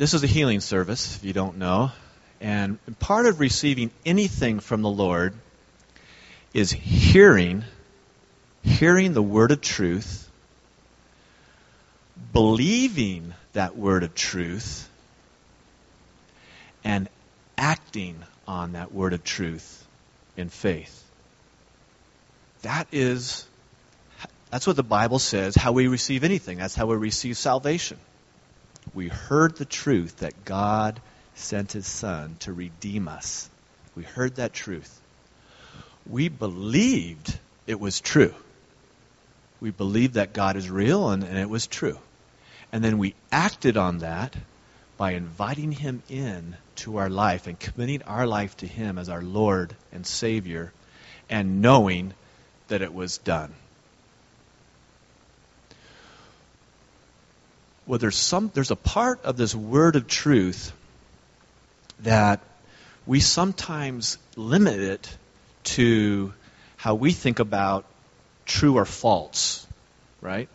this 0.00 0.14
is 0.14 0.24
a 0.24 0.26
healing 0.26 0.60
service, 0.60 1.16
if 1.16 1.24
you 1.24 1.34
don't 1.34 1.58
know. 1.58 1.92
And 2.40 2.78
part 3.00 3.26
of 3.26 3.38
receiving 3.38 3.90
anything 4.06 4.60
from 4.60 4.80
the 4.80 4.88
Lord 4.88 5.34
is 6.54 6.70
hearing, 6.72 7.64
hearing 8.62 9.12
the 9.12 9.22
word 9.22 9.50
of 9.50 9.60
truth, 9.60 10.26
believing 12.32 13.34
that 13.52 13.76
word 13.76 14.02
of 14.02 14.14
truth, 14.14 14.88
and 16.82 17.06
acting 17.58 18.24
on 18.48 18.72
that 18.72 18.94
word 18.94 19.12
of 19.12 19.22
truth 19.22 19.86
in 20.34 20.48
faith. 20.48 21.04
That 22.62 22.88
is 22.90 23.46
that's 24.50 24.66
what 24.66 24.76
the 24.76 24.82
Bible 24.82 25.18
says 25.18 25.54
how 25.56 25.72
we 25.72 25.88
receive 25.88 26.24
anything. 26.24 26.56
That's 26.56 26.74
how 26.74 26.86
we 26.86 26.96
receive 26.96 27.36
salvation. 27.36 27.98
We 28.94 29.08
heard 29.08 29.56
the 29.56 29.64
truth 29.64 30.18
that 30.18 30.44
God 30.44 31.00
sent 31.34 31.72
his 31.72 31.86
son 31.86 32.36
to 32.40 32.52
redeem 32.52 33.08
us. 33.08 33.48
We 33.94 34.02
heard 34.02 34.36
that 34.36 34.52
truth. 34.52 35.00
We 36.08 36.28
believed 36.28 37.38
it 37.66 37.78
was 37.78 38.00
true. 38.00 38.34
We 39.60 39.70
believed 39.70 40.14
that 40.14 40.32
God 40.32 40.56
is 40.56 40.70
real 40.70 41.10
and, 41.10 41.22
and 41.22 41.38
it 41.38 41.48
was 41.48 41.66
true. 41.66 41.98
And 42.72 42.82
then 42.82 42.98
we 42.98 43.14
acted 43.30 43.76
on 43.76 43.98
that 43.98 44.34
by 44.96 45.12
inviting 45.12 45.72
him 45.72 46.02
in 46.08 46.56
to 46.76 46.98
our 46.98 47.10
life 47.10 47.46
and 47.46 47.58
committing 47.58 48.02
our 48.02 48.26
life 48.26 48.56
to 48.58 48.66
him 48.66 48.98
as 48.98 49.08
our 49.08 49.22
Lord 49.22 49.74
and 49.92 50.06
Savior 50.06 50.72
and 51.28 51.62
knowing 51.62 52.12
that 52.68 52.82
it 52.82 52.92
was 52.92 53.18
done. 53.18 53.54
Well, 57.90 57.98
there's 57.98 58.16
some 58.16 58.52
there's 58.54 58.70
a 58.70 58.76
part 58.76 59.24
of 59.24 59.36
this 59.36 59.52
word 59.52 59.96
of 59.96 60.06
truth 60.06 60.72
that 62.04 62.38
we 63.04 63.18
sometimes 63.18 64.16
limit 64.36 64.78
it 64.78 65.18
to 65.74 66.32
how 66.76 66.94
we 66.94 67.10
think 67.10 67.40
about 67.40 67.86
true 68.46 68.76
or 68.76 68.84
false, 68.84 69.66
right? 70.20 70.48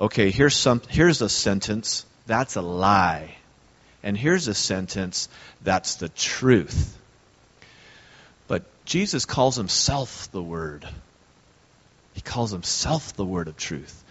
Okay, 0.00 0.32
here's 0.32 0.56
some 0.56 0.82
here's 0.88 1.22
a 1.22 1.28
sentence 1.28 2.06
that's 2.26 2.56
a 2.56 2.60
lie. 2.60 3.36
And 4.02 4.18
here's 4.18 4.48
a 4.48 4.54
sentence 4.54 5.28
that's 5.62 5.94
the 5.94 6.08
truth. 6.08 6.98
But 8.48 8.64
Jesus 8.84 9.26
calls 9.26 9.54
himself 9.54 10.28
the 10.32 10.42
word. 10.42 10.88
He 12.14 12.20
calls 12.20 12.50
himself 12.50 13.14
the 13.14 13.24
word 13.24 13.46
of 13.46 13.56
truth. 13.56 14.02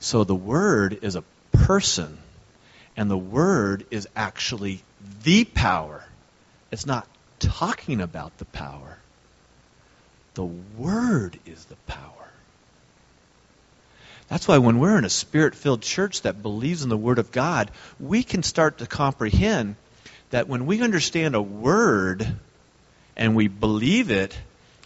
So 0.00 0.24
the 0.24 0.34
word 0.34 1.00
is 1.02 1.14
a 1.14 1.24
person 1.52 2.18
and 2.96 3.10
the 3.10 3.16
word 3.16 3.86
is 3.90 4.08
actually 4.16 4.82
the 5.22 5.44
power. 5.44 6.04
It's 6.70 6.86
not 6.86 7.06
talking 7.38 8.00
about 8.00 8.36
the 8.38 8.44
power. 8.44 8.98
The 10.34 10.44
Word 10.44 11.38
is 11.46 11.64
the 11.64 11.76
power. 11.86 12.04
That's 14.28 14.46
why 14.46 14.58
when 14.58 14.78
we're 14.78 14.98
in 14.98 15.04
a 15.04 15.10
spirit 15.10 15.54
filled 15.54 15.82
church 15.82 16.22
that 16.22 16.42
believes 16.42 16.82
in 16.82 16.90
the 16.90 16.96
Word 16.96 17.18
of 17.18 17.32
God, 17.32 17.70
we 17.98 18.22
can 18.22 18.42
start 18.42 18.78
to 18.78 18.86
comprehend 18.86 19.76
that 20.30 20.48
when 20.48 20.66
we 20.66 20.82
understand 20.82 21.34
a 21.34 21.42
word 21.42 22.26
and 23.16 23.34
we 23.34 23.48
believe 23.48 24.10
it 24.10 24.38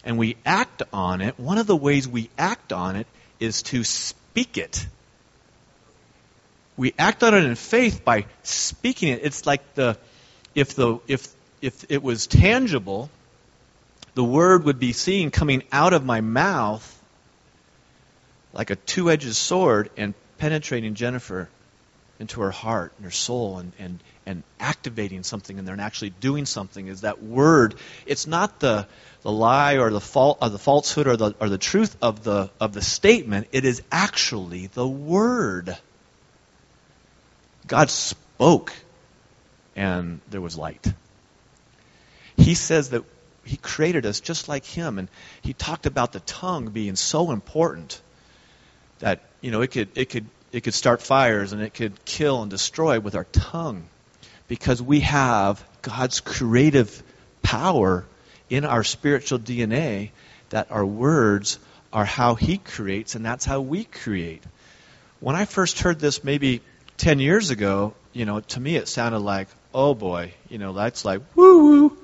and 0.05 0.17
we 0.17 0.37
act 0.45 0.81
on 0.93 1.19
it, 1.19 1.37
one 1.37 1.57
of 1.57 1.67
the 1.67 1.75
ways 1.75 2.07
we 2.07 2.29
act 2.37 2.71
on 2.71 2.95
it 2.95 3.07
is 3.39 3.63
to 3.63 3.83
speak 3.83 4.57
it. 4.57 4.87
We 6.75 6.93
act 6.97 7.23
on 7.23 7.33
it 7.33 7.43
in 7.43 7.55
faith 7.55 8.03
by 8.03 8.25
speaking 8.43 9.09
it. 9.09 9.21
It's 9.23 9.45
like 9.45 9.75
the 9.75 9.97
if 10.55 10.75
the 10.75 10.99
if 11.07 11.27
if 11.61 11.85
it 11.89 12.01
was 12.01 12.27
tangible, 12.27 13.09
the 14.15 14.23
word 14.23 14.65
would 14.65 14.79
be 14.79 14.93
seen 14.93 15.31
coming 15.31 15.63
out 15.71 15.93
of 15.93 16.05
my 16.05 16.21
mouth 16.21 16.89
like 18.53 18.69
a 18.69 18.75
two 18.75 19.09
edged 19.09 19.33
sword 19.35 19.89
and 19.97 20.13
penetrating 20.37 20.93
Jennifer 20.93 21.49
into 22.19 22.41
her 22.41 22.51
heart 22.51 22.93
and 22.97 23.05
her 23.05 23.11
soul 23.11 23.57
and, 23.57 23.71
and, 23.79 23.99
and 24.25 24.43
activating 24.59 25.23
something 25.23 25.57
in 25.57 25.65
there 25.65 25.73
and 25.73 25.81
actually 25.81 26.11
doing 26.11 26.45
something 26.45 26.87
is 26.87 27.01
that 27.01 27.21
word. 27.21 27.75
It's 28.05 28.27
not 28.27 28.59
the, 28.59 28.87
the 29.23 29.31
lie 29.31 29.77
or 29.77 29.89
the, 29.89 29.99
fault, 29.99 30.37
or 30.41 30.49
the 30.49 30.59
falsehood 30.59 31.07
or 31.07 31.17
the, 31.17 31.35
or 31.39 31.49
the 31.49 31.57
truth 31.57 31.97
of 32.01 32.23
the, 32.23 32.51
of 32.59 32.73
the 32.73 32.81
statement. 32.81 33.47
It 33.51 33.65
is 33.65 33.81
actually 33.91 34.67
the 34.67 34.87
word. 34.87 35.75
God 37.67 37.89
spoke 37.89 38.73
and 39.75 40.19
there 40.29 40.41
was 40.41 40.57
light. 40.57 40.85
He 42.37 42.55
says 42.55 42.89
that 42.89 43.03
He 43.43 43.57
created 43.57 44.05
us 44.05 44.19
just 44.19 44.47
like 44.47 44.65
Him, 44.65 44.99
and 44.99 45.07
He 45.41 45.53
talked 45.53 45.85
about 45.85 46.11
the 46.13 46.19
tongue 46.21 46.69
being 46.69 46.95
so 46.95 47.31
important 47.31 48.01
that 48.99 49.21
you 49.41 49.51
know 49.51 49.61
it 49.61 49.71
could 49.71 49.89
it 49.95 50.09
could 50.09 50.25
it 50.51 50.63
could 50.63 50.73
start 50.73 51.01
fires 51.01 51.53
and 51.53 51.61
it 51.61 51.73
could 51.73 52.05
kill 52.05 52.41
and 52.41 52.51
destroy 52.51 52.99
with 52.99 53.15
our 53.15 53.25
tongue 53.25 53.83
because 54.47 54.81
we 54.81 54.99
have 55.01 55.63
God's 55.81 56.19
creative 56.19 57.01
power 57.41 58.05
in 58.49 58.65
our 58.65 58.83
spiritual 58.83 59.39
DNA 59.39 60.11
that 60.49 60.71
our 60.71 60.85
words 60.85 61.59
are 61.91 62.05
how 62.05 62.35
He 62.35 62.57
creates 62.57 63.15
and 63.15 63.25
that's 63.25 63.45
how 63.45 63.61
we 63.61 63.83
create. 63.83 64.43
When 65.19 65.35
I 65.35 65.45
first 65.45 65.79
heard 65.79 65.99
this 65.99 66.23
maybe 66.23 66.61
10 66.97 67.19
years 67.19 67.49
ago, 67.49 67.93
you 68.11 68.25
know, 68.25 68.39
to 68.39 68.59
me 68.59 68.75
it 68.75 68.87
sounded 68.87 69.19
like, 69.19 69.47
oh 69.73 69.93
boy, 69.93 70.33
you 70.49 70.57
know, 70.57 70.73
that's 70.73 71.05
like 71.05 71.21
woo 71.35 71.63
woo. 71.63 71.97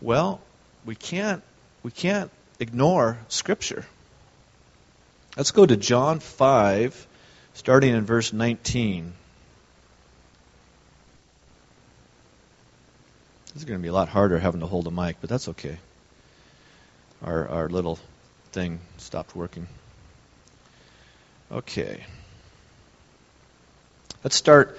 Well, 0.00 0.40
we 0.84 0.94
can't 0.94 1.42
we 1.82 1.90
can't 1.90 2.30
ignore 2.60 3.18
scripture. 3.28 3.84
Let's 5.36 5.52
go 5.52 5.64
to 5.64 5.76
John 5.76 6.18
5 6.20 7.06
starting 7.54 7.94
in 7.94 8.04
verse 8.04 8.32
19. 8.32 9.12
This 13.46 13.56
is 13.56 13.64
going 13.64 13.78
to 13.78 13.82
be 13.82 13.88
a 13.88 13.92
lot 13.92 14.08
harder 14.08 14.38
having 14.38 14.60
to 14.60 14.66
hold 14.66 14.86
a 14.86 14.90
mic, 14.90 15.16
but 15.20 15.30
that's 15.30 15.48
okay. 15.48 15.78
Our 17.22 17.48
our 17.48 17.68
little 17.68 17.98
thing 18.52 18.80
stopped 18.98 19.34
working. 19.34 19.66
Okay. 21.50 22.04
Let's 24.24 24.36
start 24.36 24.78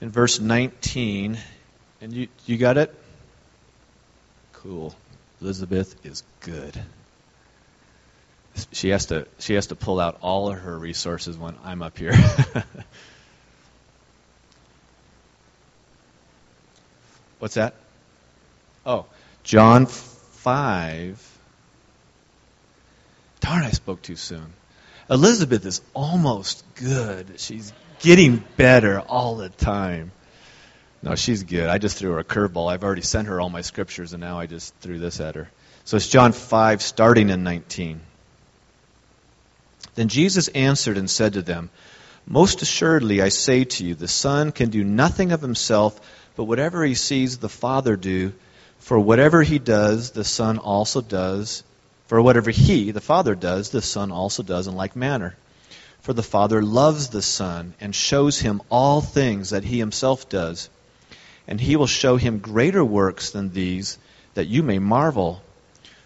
in 0.00 0.10
verse 0.10 0.38
19. 0.40 1.38
And 2.00 2.12
you 2.12 2.28
you 2.44 2.56
got 2.58 2.76
it? 2.78 2.94
Cool. 4.52 4.94
Elizabeth 5.40 6.04
is 6.04 6.22
good. 6.40 6.78
She 8.72 8.90
has 8.90 9.06
to 9.06 9.26
she 9.38 9.54
has 9.54 9.68
to 9.68 9.74
pull 9.74 9.98
out 10.00 10.18
all 10.22 10.48
of 10.48 10.58
her 10.60 10.78
resources 10.78 11.36
when 11.36 11.54
I'm 11.64 11.82
up 11.82 11.98
here. 11.98 12.14
What's 17.38 17.54
that? 17.54 17.74
Oh, 18.84 19.06
John 19.44 19.86
5. 19.86 21.38
Darn, 23.40 23.62
I 23.62 23.70
spoke 23.70 24.02
too 24.02 24.16
soon. 24.16 24.52
Elizabeth 25.10 25.66
is 25.66 25.82
almost 25.92 26.64
good. 26.76 27.38
She's 27.38 27.72
getting 28.00 28.42
better 28.56 29.00
all 29.00 29.36
the 29.36 29.48
time. 29.48 30.12
No, 31.02 31.14
she's 31.14 31.44
good. 31.44 31.68
I 31.68 31.78
just 31.78 31.98
threw 31.98 32.12
her 32.12 32.18
a 32.18 32.24
curveball. 32.24 32.72
I've 32.72 32.82
already 32.82 33.02
sent 33.02 33.28
her 33.28 33.40
all 33.40 33.48
my 33.48 33.60
scriptures, 33.60 34.12
and 34.12 34.20
now 34.20 34.38
I 34.38 34.46
just 34.46 34.74
threw 34.76 34.98
this 34.98 35.20
at 35.20 35.34
her. 35.34 35.48
So 35.84 35.96
it's 35.96 36.08
John 36.08 36.32
5, 36.32 36.82
starting 36.82 37.30
in 37.30 37.44
19. 37.44 38.00
Then 39.94 40.08
Jesus 40.08 40.48
answered 40.48 40.98
and 40.98 41.08
said 41.08 41.34
to 41.34 41.42
them, 41.42 41.70
Most 42.26 42.60
assuredly 42.62 43.22
I 43.22 43.28
say 43.28 43.64
to 43.64 43.84
you, 43.84 43.94
the 43.94 44.08
Son 44.08 44.52
can 44.52 44.70
do 44.70 44.82
nothing 44.82 45.32
of 45.32 45.40
himself, 45.40 46.00
but 46.34 46.44
whatever 46.44 46.84
he 46.84 46.94
sees 46.94 47.38
the 47.38 47.48
Father 47.48 47.96
do, 47.96 48.32
for 48.78 48.98
whatever 48.98 49.42
he 49.42 49.58
does, 49.58 50.10
the 50.10 50.24
Son 50.24 50.58
also 50.58 51.00
does. 51.00 51.62
For 52.06 52.20
whatever 52.20 52.50
he, 52.50 52.92
the 52.92 53.00
Father, 53.00 53.34
does, 53.34 53.70
the 53.70 53.82
Son 53.82 54.12
also 54.12 54.42
does 54.42 54.68
in 54.68 54.76
like 54.76 54.94
manner. 54.96 55.36
For 56.00 56.12
the 56.12 56.22
Father 56.22 56.62
loves 56.62 57.08
the 57.08 57.22
Son 57.22 57.74
and 57.80 57.94
shows 57.94 58.38
him 58.38 58.62
all 58.70 59.00
things 59.00 59.50
that 59.50 59.64
he 59.64 59.78
himself 59.78 60.28
does. 60.28 60.70
And 61.48 61.60
he 61.60 61.76
will 61.76 61.86
show 61.86 62.16
him 62.16 62.38
greater 62.38 62.84
works 62.84 63.30
than 63.30 63.52
these, 63.52 63.98
that 64.34 64.48
you 64.48 64.62
may 64.62 64.78
marvel. 64.78 65.42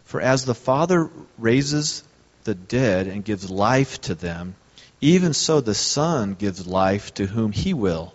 For 0.04 0.20
as 0.20 0.44
the 0.44 0.54
Father 0.54 1.10
raises 1.38 2.02
the 2.44 2.54
dead 2.54 3.06
and 3.06 3.25
gives 3.25 3.50
life 3.50 4.00
to 4.02 4.14
them, 4.14 4.54
even 5.00 5.32
so 5.32 5.60
the 5.60 5.75
Son 5.75 6.34
gives 6.34 6.66
life 6.66 7.14
to 7.14 7.26
whom 7.26 7.52
he 7.52 7.75
will. 7.75 8.12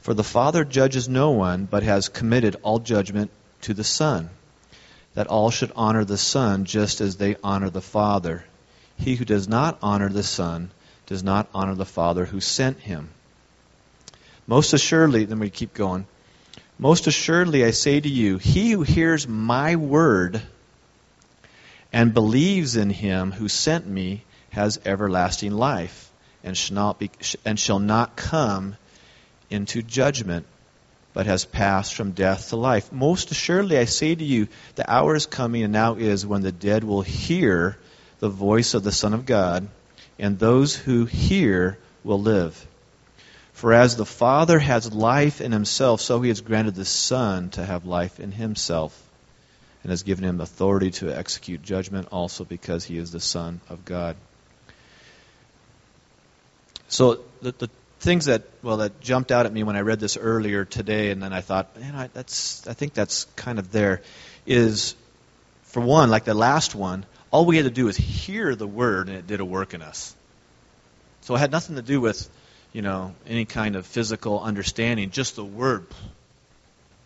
For 0.00 0.14
the 0.14 0.24
Father 0.24 0.64
judges 0.64 1.08
no 1.08 1.30
one, 1.30 1.66
but 1.66 1.82
has 1.82 2.08
committed 2.08 2.56
all 2.62 2.78
judgment 2.78 3.30
to 3.62 3.74
the 3.74 3.84
Son, 3.84 4.30
that 5.14 5.28
all 5.28 5.50
should 5.50 5.72
honor 5.76 6.04
the 6.04 6.18
Son 6.18 6.64
just 6.64 7.00
as 7.00 7.16
they 7.16 7.36
honor 7.44 7.70
the 7.70 7.80
Father. 7.80 8.44
He 9.02 9.16
who 9.16 9.24
does 9.24 9.48
not 9.48 9.78
honor 9.82 10.08
the 10.08 10.22
Son 10.22 10.70
does 11.06 11.24
not 11.24 11.48
honor 11.52 11.74
the 11.74 11.84
Father 11.84 12.24
who 12.24 12.40
sent 12.40 12.78
him. 12.78 13.10
Most 14.46 14.72
assuredly, 14.72 15.24
then 15.24 15.40
we 15.40 15.50
keep 15.50 15.74
going. 15.74 16.06
Most 16.78 17.08
assuredly, 17.08 17.64
I 17.64 17.72
say 17.72 17.98
to 17.98 18.08
you, 18.08 18.38
he 18.38 18.70
who 18.70 18.82
hears 18.82 19.26
my 19.26 19.74
word 19.74 20.40
and 21.92 22.14
believes 22.14 22.76
in 22.76 22.90
him 22.90 23.32
who 23.32 23.48
sent 23.48 23.86
me 23.86 24.22
has 24.50 24.80
everlasting 24.84 25.52
life 25.52 26.10
and 26.44 26.56
shall 26.56 26.74
not, 26.74 26.98
be, 27.00 27.10
and 27.44 27.58
shall 27.58 27.80
not 27.80 28.14
come 28.14 28.76
into 29.50 29.82
judgment, 29.82 30.46
but 31.12 31.26
has 31.26 31.44
passed 31.44 31.94
from 31.94 32.12
death 32.12 32.50
to 32.50 32.56
life. 32.56 32.92
Most 32.92 33.32
assuredly, 33.32 33.78
I 33.78 33.84
say 33.84 34.14
to 34.14 34.24
you, 34.24 34.46
the 34.76 34.88
hour 34.88 35.16
is 35.16 35.26
coming 35.26 35.64
and 35.64 35.72
now 35.72 35.96
is 35.96 36.24
when 36.24 36.42
the 36.42 36.52
dead 36.52 36.84
will 36.84 37.02
hear 37.02 37.76
the 38.22 38.28
voice 38.28 38.74
of 38.74 38.84
the 38.84 38.92
Son 38.92 39.14
of 39.14 39.26
God, 39.26 39.66
and 40.16 40.38
those 40.38 40.76
who 40.76 41.06
hear 41.06 41.76
will 42.04 42.20
live. 42.20 42.68
For 43.52 43.72
as 43.72 43.96
the 43.96 44.06
Father 44.06 44.60
has 44.60 44.94
life 44.94 45.40
in 45.40 45.50
himself, 45.50 46.00
so 46.00 46.20
he 46.20 46.28
has 46.28 46.40
granted 46.40 46.76
the 46.76 46.84
Son 46.84 47.50
to 47.50 47.64
have 47.64 47.84
life 47.84 48.20
in 48.20 48.30
himself, 48.30 48.96
and 49.82 49.90
has 49.90 50.04
given 50.04 50.22
him 50.22 50.40
authority 50.40 50.92
to 50.92 51.10
execute 51.10 51.62
judgment 51.64 52.06
also 52.12 52.44
because 52.44 52.84
he 52.84 52.96
is 52.96 53.10
the 53.10 53.18
Son 53.18 53.60
of 53.68 53.84
God. 53.84 54.14
So 56.86 57.24
the, 57.40 57.50
the 57.58 57.70
things 57.98 58.26
that 58.26 58.44
well 58.62 58.76
that 58.76 59.00
jumped 59.00 59.32
out 59.32 59.46
at 59.46 59.52
me 59.52 59.64
when 59.64 59.74
I 59.74 59.80
read 59.80 59.98
this 59.98 60.16
earlier 60.16 60.64
today, 60.64 61.10
and 61.10 61.20
then 61.20 61.32
I 61.32 61.40
thought, 61.40 61.76
man, 61.76 61.96
I, 61.96 62.06
that's 62.06 62.68
I 62.68 62.74
think 62.74 62.94
that's 62.94 63.24
kind 63.34 63.58
of 63.58 63.72
there. 63.72 64.00
Is 64.46 64.94
for 65.64 65.80
one, 65.80 66.08
like 66.08 66.22
the 66.22 66.34
last 66.34 66.76
one, 66.76 67.04
all 67.32 67.44
we 67.44 67.56
had 67.56 67.64
to 67.64 67.70
do 67.70 67.86
was 67.86 67.96
hear 67.96 68.54
the 68.54 68.66
word, 68.66 69.08
and 69.08 69.18
it 69.18 69.26
did 69.26 69.40
a 69.40 69.44
work 69.44 69.74
in 69.74 69.82
us. 69.82 70.14
So 71.22 71.34
it 71.34 71.38
had 71.38 71.50
nothing 71.50 71.76
to 71.76 71.82
do 71.82 72.00
with, 72.00 72.28
you 72.72 72.82
know, 72.82 73.14
any 73.26 73.44
kind 73.44 73.74
of 73.74 73.86
physical 73.86 74.40
understanding, 74.40 75.10
just 75.10 75.34
the 75.34 75.44
word. 75.44 75.86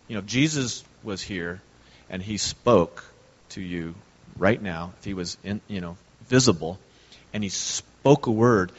You 0.07 0.15
know, 0.15 0.21
Jesus 0.21 0.83
was 1.03 1.21
here, 1.21 1.61
and 2.09 2.21
he 2.21 2.37
spoke 2.37 3.03
to 3.49 3.61
you 3.61 3.95
right 4.37 4.61
now. 4.61 4.93
If 4.99 5.05
he 5.05 5.15
was, 5.15 5.37
in, 5.43 5.61
you 5.67 5.81
know, 5.81 5.97
visible, 6.27 6.77
and 7.33 7.43
he 7.43 7.49
spoke 7.49 8.27
a 8.27 8.31
word 8.31 8.71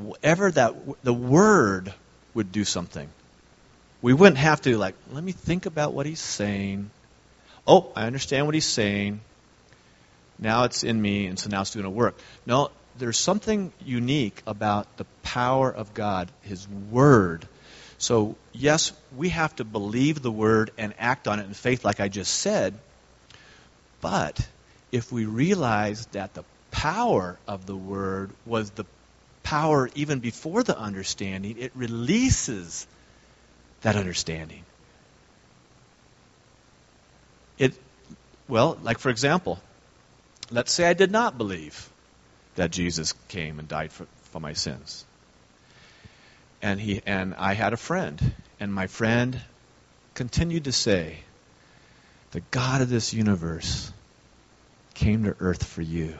whatever 0.00 0.50
that 0.50 0.74
the 1.02 1.12
word 1.12 1.92
would 2.34 2.52
do 2.52 2.64
something. 2.64 3.08
We 4.02 4.14
wouldn't 4.14 4.38
have 4.38 4.62
to 4.62 4.78
like, 4.78 4.94
let 5.12 5.22
me 5.22 5.32
think 5.32 5.66
about 5.66 5.92
what 5.92 6.06
he's 6.06 6.20
saying. 6.20 6.90
Oh, 7.66 7.92
I 7.94 8.06
understand 8.06 8.46
what 8.46 8.54
he's 8.54 8.66
saying. 8.66 9.20
Now 10.40 10.64
it's 10.64 10.82
in 10.84 11.00
me, 11.00 11.26
and 11.26 11.38
so 11.38 11.50
now 11.50 11.60
it's 11.60 11.70
doing 11.70 11.84
a 11.84 11.90
work. 11.90 12.18
No, 12.46 12.70
there's 12.98 13.18
something 13.18 13.72
unique 13.84 14.42
about 14.46 14.96
the 14.96 15.04
power 15.22 15.70
of 15.70 15.92
God, 15.92 16.30
His 16.42 16.66
Word. 16.68 17.46
So, 17.98 18.36
yes, 18.52 18.92
we 19.14 19.28
have 19.28 19.54
to 19.56 19.64
believe 19.64 20.22
the 20.22 20.30
Word 20.30 20.70
and 20.78 20.94
act 20.98 21.28
on 21.28 21.40
it 21.40 21.44
in 21.44 21.52
faith, 21.54 21.84
like 21.84 22.00
I 22.00 22.08
just 22.08 22.34
said. 22.34 22.74
But 24.00 24.46
if 24.90 25.12
we 25.12 25.26
realize 25.26 26.06
that 26.06 26.32
the 26.32 26.44
power 26.70 27.38
of 27.46 27.66
the 27.66 27.76
Word 27.76 28.30
was 28.46 28.70
the 28.70 28.86
power 29.42 29.90
even 29.94 30.20
before 30.20 30.62
the 30.62 30.78
understanding, 30.78 31.58
it 31.58 31.72
releases 31.74 32.86
that 33.82 33.96
understanding. 33.96 34.64
It, 37.58 37.74
well, 38.48 38.78
like 38.82 38.98
for 38.98 39.10
example, 39.10 39.60
let's 40.50 40.72
say 40.72 40.88
I 40.88 40.94
did 40.94 41.10
not 41.10 41.38
believe 41.38 41.88
that 42.56 42.70
Jesus 42.70 43.14
came 43.28 43.58
and 43.58 43.68
died 43.68 43.92
for, 43.92 44.06
for 44.24 44.40
my 44.40 44.52
sins. 44.52 45.04
And 46.62 46.80
he 46.80 47.00
and 47.06 47.34
I 47.34 47.54
had 47.54 47.72
a 47.72 47.78
friend, 47.78 48.34
and 48.58 48.72
my 48.72 48.86
friend 48.86 49.40
continued 50.14 50.64
to 50.64 50.72
say, 50.72 51.20
The 52.32 52.42
God 52.50 52.82
of 52.82 52.90
this 52.90 53.14
universe 53.14 53.92
came 54.94 55.24
to 55.24 55.36
earth 55.40 55.64
for 55.64 55.82
you 55.82 56.18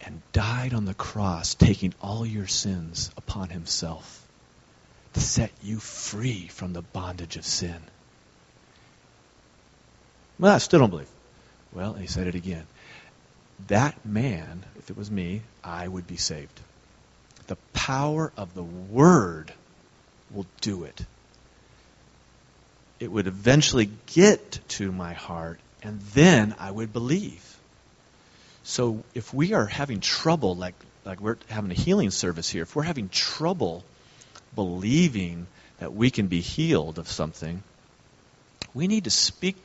and 0.00 0.20
died 0.32 0.74
on 0.74 0.84
the 0.84 0.94
cross, 0.94 1.54
taking 1.54 1.94
all 2.00 2.26
your 2.26 2.46
sins 2.46 3.10
upon 3.16 3.48
himself 3.48 4.26
to 5.14 5.20
set 5.20 5.50
you 5.62 5.78
free 5.78 6.48
from 6.48 6.72
the 6.72 6.82
bondage 6.82 7.36
of 7.36 7.44
sin. 7.44 7.80
Well, 10.38 10.54
I 10.54 10.58
still 10.58 10.80
don't 10.80 10.90
believe. 10.90 11.08
Well, 11.72 11.94
he 11.94 12.06
said 12.06 12.26
it 12.26 12.34
again. 12.34 12.66
That 13.68 14.04
man, 14.04 14.64
if 14.78 14.90
it 14.90 14.96
was 14.96 15.10
me, 15.10 15.42
I 15.64 15.86
would 15.88 16.06
be 16.06 16.16
saved. 16.16 16.60
The 17.46 17.56
power 17.72 18.32
of 18.36 18.54
the 18.54 18.62
Word 18.62 19.52
will 20.30 20.46
do 20.60 20.84
it. 20.84 21.04
It 22.98 23.10
would 23.10 23.26
eventually 23.26 23.90
get 24.14 24.60
to 24.68 24.90
my 24.90 25.12
heart, 25.12 25.60
and 25.82 26.00
then 26.14 26.54
I 26.58 26.70
would 26.70 26.92
believe. 26.92 27.56
So 28.62 29.04
if 29.14 29.32
we 29.32 29.52
are 29.52 29.66
having 29.66 30.00
trouble, 30.00 30.56
like, 30.56 30.74
like 31.04 31.20
we're 31.20 31.36
having 31.48 31.70
a 31.70 31.74
healing 31.74 32.10
service 32.10 32.48
here, 32.48 32.62
if 32.62 32.74
we're 32.74 32.82
having 32.82 33.08
trouble 33.08 33.84
believing 34.54 35.46
that 35.78 35.94
we 35.94 36.10
can 36.10 36.26
be 36.26 36.40
healed 36.40 36.98
of 36.98 37.08
something, 37.08 37.62
we 38.74 38.88
need 38.88 39.04
to 39.04 39.10
speak 39.10 39.56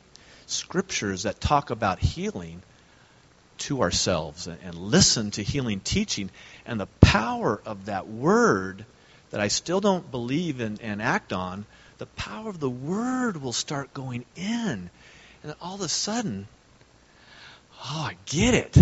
scriptures 0.46 1.24
that 1.24 1.40
talk 1.40 1.70
about 1.70 1.98
healing 1.98 2.62
to 3.58 3.82
ourselves 3.82 4.46
and, 4.46 4.74
listen 4.74 5.30
to 5.32 5.42
healing 5.42 5.80
teaching 5.80 6.30
and 6.66 6.80
the 6.80 6.86
power 7.00 7.60
of 7.64 7.86
that 7.86 8.08
word 8.08 8.84
that 9.30 9.40
I 9.40 9.48
still 9.48 9.80
don't 9.80 10.10
believe 10.10 10.60
in 10.60 10.78
and 10.82 11.00
act 11.00 11.32
on, 11.32 11.64
the 11.98 12.06
power 12.06 12.48
of 12.48 12.60
the 12.60 12.70
word 12.70 13.40
will 13.40 13.52
start 13.52 13.94
going 13.94 14.24
in. 14.36 14.90
And 15.42 15.54
all 15.60 15.76
of 15.76 15.80
a 15.80 15.88
sudden, 15.88 16.46
Oh, 17.84 18.08
I 18.10 18.16
get 18.26 18.54
it. 18.54 18.76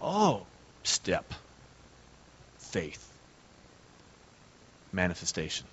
Oh, 0.00 0.46
step. 0.82 1.32
Faith. 2.58 3.08
Manifestation. 4.92 5.66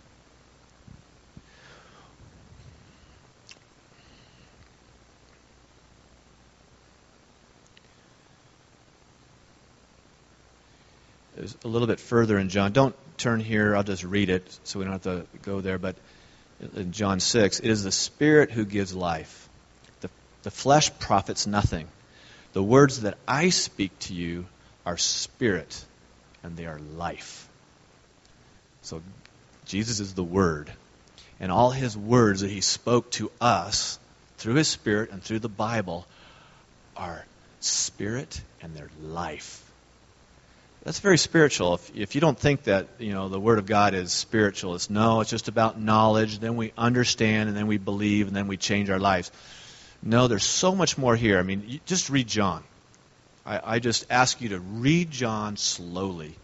A 11.64 11.68
little 11.68 11.88
bit 11.88 12.00
further 12.00 12.38
in 12.38 12.50
John. 12.50 12.72
Don't 12.72 12.96
turn 13.18 13.40
here. 13.40 13.76
I'll 13.76 13.84
just 13.84 14.04
read 14.04 14.30
it 14.30 14.60
so 14.64 14.80
we 14.80 14.86
don't 14.86 14.94
have 14.94 15.04
to 15.04 15.26
go 15.42 15.62
there. 15.62 15.78
But 15.78 15.96
in 16.76 16.92
John 16.92 17.20
6, 17.20 17.60
it 17.60 17.70
is 17.70 17.84
the 17.84 17.92
Spirit 17.92 18.52
who 18.52 18.66
gives 18.66 18.94
life. 18.94 19.50
The, 20.02 20.10
the 20.44 20.52
flesh 20.52 20.98
profits 21.00 21.48
nothing. 21.48 21.88
The 22.54 22.64
words 22.64 23.02
that 23.02 23.18
I 23.28 23.50
speak 23.50 23.98
to 24.00 24.14
you 24.14 24.46
are 24.86 24.98
spirit 24.98 25.86
and 26.44 26.56
they 26.58 26.66
are 26.66 26.80
life. 26.80 27.48
So 28.82 29.02
Jesus 29.66 30.00
is 30.00 30.14
the 30.14 30.24
Word. 30.24 30.72
And 31.40 31.52
all 31.52 31.72
his 31.72 31.96
words 31.96 32.42
that 32.42 32.50
he 32.50 32.62
spoke 32.62 33.12
to 33.12 33.32
us 33.40 34.00
through 34.38 34.56
his 34.56 34.68
Spirit 34.68 35.12
and 35.12 35.22
through 35.22 35.40
the 35.40 35.50
Bible 35.50 36.06
are 36.98 37.26
spirit 37.60 38.42
and 38.62 38.74
they're 38.76 38.90
life. 39.02 39.69
That's 40.84 41.00
very 41.00 41.18
spiritual. 41.18 41.76
If, 41.76 41.96
if 41.96 42.16
you 42.16 42.22
don't 42.22 42.40
think 42.40 42.64
that 42.64 42.88
you 43.00 43.12
know 43.12 43.28
the 43.28 43.40
Word 43.40 43.60
of 43.60 43.66
God 43.66 43.94
is 43.94 44.14
spiritual, 44.14 44.76
it's 44.76 44.90
no, 44.90 45.20
it's 45.22 45.30
just 45.30 45.48
about 45.48 45.80
knowledge. 45.80 46.40
Then 46.40 46.56
we 46.56 46.72
understand, 46.78 47.50
and 47.50 47.58
then 47.58 47.68
we 47.68 47.78
believe, 47.78 48.28
and 48.28 48.36
then 48.36 48.48
we 48.48 48.58
change 48.58 48.90
our 48.90 49.00
lives. 49.00 49.32
No, 50.02 50.28
there's 50.28 50.46
so 50.46 50.74
much 50.74 50.98
more 50.98 51.16
here. 51.16 51.38
I 51.38 51.44
mean, 51.44 51.82
just 51.86 52.10
read 52.10 52.28
John. 52.28 52.64
I, 53.46 53.76
I 53.76 53.80
just 53.80 54.06
ask 54.10 54.40
you 54.40 54.50
to 54.50 54.60
read 54.60 55.12
John 55.12 55.58
slowly. 55.58 56.36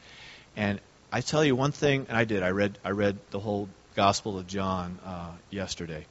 And 0.58 0.80
I 1.12 1.22
tell 1.22 1.46
you 1.46 1.56
one 1.56 1.72
thing, 1.72 2.08
and 2.10 2.18
I 2.18 2.26
did. 2.26 2.44
I 2.44 2.50
read 2.50 2.78
I 2.84 2.90
read 2.90 3.18
the 3.32 3.40
whole 3.40 3.70
Gospel 3.96 4.38
of 4.38 4.48
John 4.48 5.00
uh, 5.06 5.32
yesterday. 5.50 6.06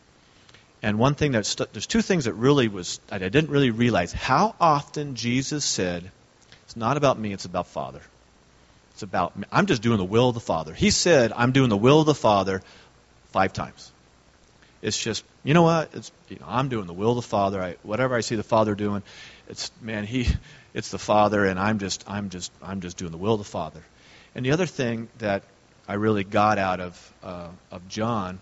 And 0.82 0.98
one 0.98 1.14
thing 1.14 1.32
that 1.32 1.44
st- 1.44 1.72
there's 1.72 1.86
two 1.86 2.02
things 2.02 2.24
that 2.24 2.34
really 2.34 2.68
was 2.68 3.00
I 3.10 3.18
didn't 3.18 3.50
really 3.50 3.70
realize 3.70 4.12
how 4.12 4.54
often 4.58 5.14
Jesus 5.14 5.64
said, 5.64 6.10
"It's 6.64 6.76
not 6.76 6.96
about 6.96 7.18
me; 7.18 7.34
it's 7.34 7.44
about 7.44 7.66
Father. 7.66 8.00
It's 8.94 9.02
about 9.02 9.36
me. 9.36 9.44
I'm 9.52 9.66
just 9.66 9.82
doing 9.82 9.98
the 9.98 10.04
will 10.04 10.28
of 10.28 10.34
the 10.34 10.40
Father." 10.40 10.72
He 10.72 10.90
said, 10.90 11.32
"I'm 11.34 11.52
doing 11.52 11.68
the 11.68 11.76
will 11.76 12.00
of 12.00 12.06
the 12.06 12.14
Father," 12.14 12.62
five 13.32 13.52
times. 13.52 13.92
It's 14.82 14.98
just, 14.98 15.24
you 15.44 15.54
know 15.54 15.62
what? 15.62 15.94
It's, 15.94 16.12
you 16.28 16.36
know, 16.36 16.46
I'm 16.46 16.68
doing 16.68 16.86
the 16.86 16.92
will 16.92 17.12
of 17.12 17.16
the 17.16 17.22
Father. 17.22 17.62
I, 17.62 17.76
whatever 17.82 18.14
I 18.14 18.20
see 18.20 18.36
the 18.36 18.42
Father 18.42 18.74
doing, 18.74 19.02
it's 19.48 19.72
man, 19.80 20.04
he, 20.04 20.28
it's 20.74 20.90
the 20.90 20.98
Father, 20.98 21.46
and 21.46 21.58
I'm 21.58 21.78
just, 21.78 22.04
I'm 22.06 22.28
just, 22.28 22.52
I'm 22.62 22.82
just 22.82 22.98
doing 22.98 23.10
the 23.10 23.16
will 23.16 23.32
of 23.32 23.38
the 23.38 23.44
Father. 23.44 23.82
And 24.34 24.44
the 24.44 24.50
other 24.50 24.66
thing 24.66 25.08
that 25.18 25.42
I 25.88 25.94
really 25.94 26.22
got 26.22 26.58
out 26.58 26.80
of 26.80 27.12
uh, 27.22 27.48
of 27.70 27.88
John 27.88 28.40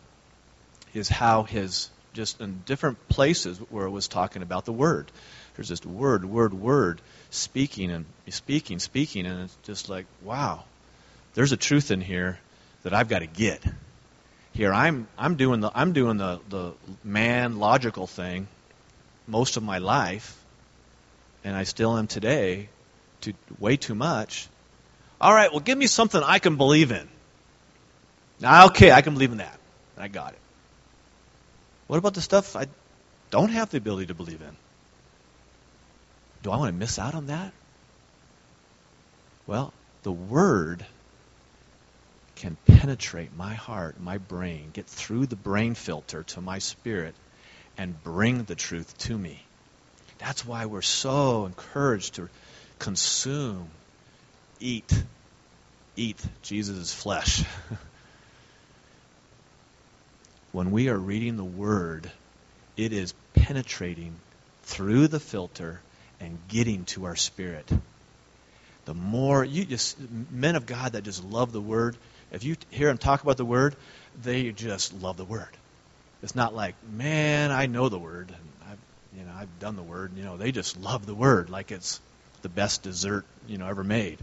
is 0.95 1.09
how 1.09 1.45
his 1.45 1.91
just 2.13 2.41
in 2.41 2.63
different 2.67 3.09
places 3.09 3.59
where 3.71 3.87
it 3.87 3.91
was 3.91 4.09
talking 4.09 4.43
about 4.43 4.65
the 4.65 4.73
Word. 4.73 5.11
There's 5.55 5.69
just 5.69 5.87
word, 5.87 6.25
word, 6.25 6.55
word, 6.55 7.01
speaking 7.33 7.91
and 7.91 8.05
speaking, 8.29 8.79
speaking, 8.79 9.27
and 9.27 9.45
it's 9.45 9.57
just 9.65 9.89
like, 9.89 10.07
wow, 10.23 10.63
there's 11.35 11.53
a 11.53 11.57
truth 11.57 11.91
in 11.91 12.01
here 12.01 12.39
that 12.85 12.95
I've 12.95 13.09
got 13.09 13.21
to 13.21 13.27
get. 13.27 13.65
here 14.53 14.73
I'm 14.73 15.09
I'm 15.19 15.37
doing 15.37 15.61
the 15.61 15.71
I'm 15.75 15.93
doing 15.93 16.19
the, 16.19 16.41
the 16.49 16.73
man 17.03 17.59
logical 17.59 18.07
thing 18.07 18.47
most 19.27 19.57
of 19.57 19.63
my 19.63 19.79
life, 19.79 20.39
and 21.43 21.57
I 21.57 21.65
still 21.65 21.97
am 21.97 22.07
today, 22.07 22.69
to 23.23 23.33
way 23.59 23.77
too 23.77 23.95
much. 23.95 24.49
All 25.21 25.33
right, 25.33 25.51
well 25.51 25.61
give 25.61 25.79
me 25.79 25.87
something 25.87 26.23
I 26.23 26.39
can 26.39 26.57
believe 26.57 26.93
in. 26.93 27.09
Now, 28.41 28.67
okay, 28.67 28.91
I 28.91 29.03
can 29.03 29.15
believe 29.15 29.33
in 29.33 29.39
that. 29.39 29.59
I 29.97 30.09
got 30.09 30.33
it. 30.33 30.39
What 31.87 31.99
about 31.99 32.15
the 32.15 32.21
stuff 32.21 32.57
I 32.57 32.67
don't 33.31 33.51
have 33.51 33.71
the 33.71 33.79
ability 33.79 34.07
to 34.07 34.15
believe 34.15 34.43
in? 34.43 34.57
Do 36.43 36.51
I 36.51 36.57
want 36.57 36.73
to 36.73 36.79
miss 36.79 36.99
out 36.99 37.15
on 37.15 37.27
that? 37.27 37.53
Well, 39.47 39.73
the 40.03 40.13
Word 40.13 40.85
can 42.35 42.57
penetrate 42.67 43.37
my 43.37 43.55
heart, 43.55 44.01
my 44.01 44.19
brain, 44.19 44.71
get 44.73 44.87
through 44.87 45.27
the 45.27 45.37
brain 45.37 45.75
filter 45.75 46.25
to 46.25 46.41
my 46.41 46.59
spirit, 46.59 47.15
and 47.79 48.03
bring 48.03 48.43
the 48.43 48.57
truth 48.57 48.99
to 48.99 49.17
me. 49.17 49.45
That's 50.19 50.45
why 50.45 50.67
we're 50.67 50.83
so 50.83 51.47
encouraged 51.47 52.15
to 52.15 52.29
consume, 52.81 53.69
eat, 54.59 54.93
eat 55.97 56.21
Jesus' 56.43 56.93
flesh. 56.93 57.45
when 60.53 60.73
we 60.73 60.89
are 60.89 60.99
reading 60.99 61.37
the 61.37 61.45
Word, 61.45 62.11
it 62.77 62.93
is 62.93 63.15
penetrating 63.35 64.17
through 64.65 65.07
the 65.07 65.21
filter 65.21 65.81
and 66.23 66.39
getting 66.49 66.85
to 66.85 67.05
our 67.05 67.17
spirit. 67.17 67.69
The 68.85 68.95
more 68.95 69.45
you 69.45 69.65
just, 69.65 69.97
men 70.31 70.57
of 70.57 70.67
God 70.67 70.93
that 70.93 71.05
just 71.05 71.23
love 71.25 71.53
the 71.53 71.61
Word, 71.61 71.97
if 72.31 72.45
you 72.45 72.57
hear 72.71 72.89
them 72.89 72.99
talk 72.99 73.23
about 73.23 73.37
the 73.37 73.45
Word, 73.45 73.77
they 74.23 74.51
just 74.53 74.95
love 74.95 75.17
the 75.17 75.25
Word. 75.25 75.51
It's 76.23 76.35
not 76.35 76.55
like, 76.55 76.75
man, 76.91 77.51
I 77.51 77.67
know 77.67 77.89
the 77.89 77.99
Word. 77.99 78.29
And 78.29 78.71
I've, 78.71 79.19
you 79.19 79.25
know, 79.25 79.33
I've 79.37 79.59
done 79.59 79.77
the 79.77 79.83
Word. 79.83 80.13
You 80.17 80.25
know, 80.25 80.37
they 80.37 80.53
just 80.53 80.81
love 80.81 81.05
the 81.05 81.15
Word 81.15 81.51
like 81.51 81.73
it's 81.73 82.01
the 82.43 82.49
best 82.49 82.83
dessert, 82.83 83.25
you 83.47 83.59
know, 83.59 83.67
ever 83.67 83.85
made. 83.85 84.19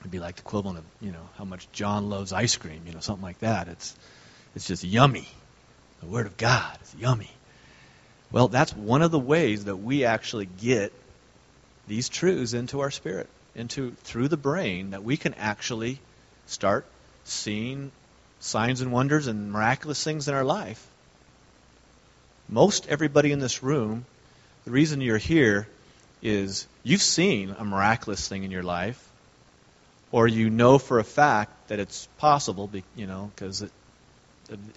It'd 0.00 0.10
be 0.10 0.18
like 0.18 0.36
the 0.36 0.42
equivalent 0.42 0.78
of, 0.78 0.84
you 1.00 1.12
know, 1.12 1.28
how 1.36 1.44
much 1.44 1.70
John 1.72 2.10
loves 2.10 2.32
ice 2.32 2.56
cream, 2.56 2.82
you 2.86 2.92
know, 2.92 3.00
something 3.00 3.24
like 3.24 3.38
that. 3.40 3.68
It's, 3.68 3.94
it's 4.54 4.66
just 4.66 4.84
yummy. 4.84 5.28
The 6.00 6.06
Word 6.06 6.26
of 6.26 6.36
God 6.36 6.78
is 6.82 6.94
yummy. 6.98 7.30
Well, 8.32 8.48
that's 8.48 8.74
one 8.74 9.02
of 9.02 9.10
the 9.10 9.18
ways 9.18 9.64
that 9.64 9.76
we 9.76 10.04
actually 10.04 10.46
get 10.46 10.92
these 11.86 12.08
truths 12.08 12.52
into 12.52 12.80
our 12.80 12.90
spirit, 12.90 13.28
into 13.54 13.92
through 14.02 14.28
the 14.28 14.36
brain, 14.36 14.90
that 14.90 15.04
we 15.04 15.16
can 15.16 15.34
actually 15.34 16.00
start 16.46 16.84
seeing 17.24 17.92
signs 18.40 18.80
and 18.80 18.92
wonders 18.92 19.26
and 19.26 19.52
miraculous 19.52 20.02
things 20.02 20.28
in 20.28 20.34
our 20.34 20.44
life. 20.44 20.84
Most 22.48 22.86
everybody 22.88 23.32
in 23.32 23.38
this 23.38 23.62
room, 23.62 24.04
the 24.64 24.70
reason 24.70 25.00
you're 25.00 25.18
here 25.18 25.66
is 26.22 26.66
you've 26.82 27.02
seen 27.02 27.54
a 27.58 27.64
miraculous 27.64 28.26
thing 28.26 28.44
in 28.44 28.50
your 28.50 28.62
life, 28.62 29.02
or 30.12 30.26
you 30.26 30.50
know 30.50 30.78
for 30.78 30.98
a 30.98 31.04
fact 31.04 31.68
that 31.68 31.78
it's 31.78 32.06
possible, 32.18 32.70
you 32.94 33.06
know, 33.06 33.30
because 33.34 33.64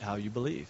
how 0.01 0.15
you 0.15 0.29
believe. 0.29 0.67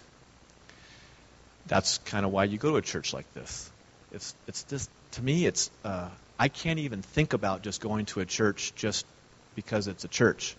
That's 1.66 1.98
kind 1.98 2.26
of 2.26 2.32
why 2.32 2.44
you 2.44 2.58
go 2.58 2.70
to 2.70 2.76
a 2.76 2.82
church 2.82 3.12
like 3.12 3.32
this. 3.34 3.70
It's 4.12 4.34
it's 4.46 4.64
just 4.64 4.90
to 5.12 5.22
me 5.22 5.46
it's 5.46 5.70
uh, 5.84 6.08
I 6.38 6.48
can't 6.48 6.78
even 6.78 7.02
think 7.02 7.32
about 7.32 7.62
just 7.62 7.80
going 7.80 8.06
to 8.06 8.20
a 8.20 8.26
church 8.26 8.72
just 8.74 9.06
because 9.54 9.86
it's 9.86 10.04
a 10.04 10.08
church. 10.08 10.56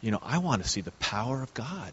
You 0.00 0.10
know, 0.10 0.20
I 0.22 0.38
want 0.38 0.62
to 0.62 0.68
see 0.68 0.80
the 0.80 0.92
power 0.92 1.42
of 1.42 1.54
God. 1.54 1.92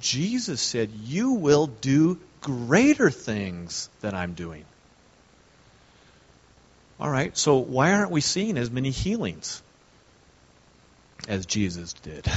Jesus 0.00 0.60
said, 0.60 0.90
"You 0.90 1.32
will 1.32 1.66
do 1.66 2.18
greater 2.40 3.10
things 3.10 3.88
than 4.00 4.14
I'm 4.14 4.34
doing." 4.34 4.64
All 6.98 7.10
right, 7.10 7.36
so 7.36 7.58
why 7.58 7.92
aren't 7.92 8.10
we 8.10 8.22
seeing 8.22 8.56
as 8.56 8.70
many 8.70 8.90
healings 8.90 9.62
as 11.28 11.46
Jesus 11.46 11.92
did? 11.92 12.26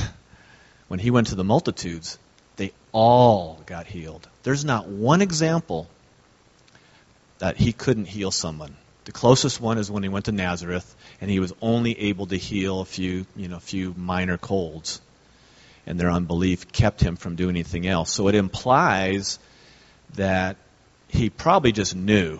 When 0.89 1.00
he 1.00 1.12
went 1.12 1.27
to 1.27 1.36
the 1.36 1.44
multitudes, 1.44 2.18
all 2.91 3.60
got 3.65 3.86
healed. 3.86 4.27
There's 4.43 4.65
not 4.65 4.88
one 4.88 5.22
example 5.22 5.88
that 7.39 7.58
he 7.58 7.74
couldn't 7.74 8.05
heal 8.05 8.31
someone. 8.31 8.75
The 9.05 9.12
closest 9.12 9.60
one 9.60 9.77
is 9.77 9.89
when 9.89 10.03
he 10.03 10.10
went 10.10 10.25
to 10.25 10.31
Nazareth 10.31 10.96
and 11.19 11.31
he 11.31 11.39
was 11.39 11.53
only 11.62 12.00
able 12.00 12.27
to 12.27 12.36
heal 12.36 12.81
a 12.81 12.86
few, 12.86 13.25
you 13.36 13.48
know, 13.48 13.58
a 13.58 13.62
few 13.62 13.93
minor 13.98 14.38
colds. 14.38 15.01
And 15.88 16.00
their 16.00 16.12
unbelief 16.12 16.72
kept 16.72 17.01
him 17.01 17.15
from 17.15 17.36
doing 17.36 17.55
anything 17.55 17.88
else. 17.88 18.12
So 18.12 18.27
it 18.27 18.36
implies 18.36 19.39
that 20.15 20.58
he 21.08 21.29
probably 21.29 21.72
just 21.72 21.96
knew. 21.96 22.39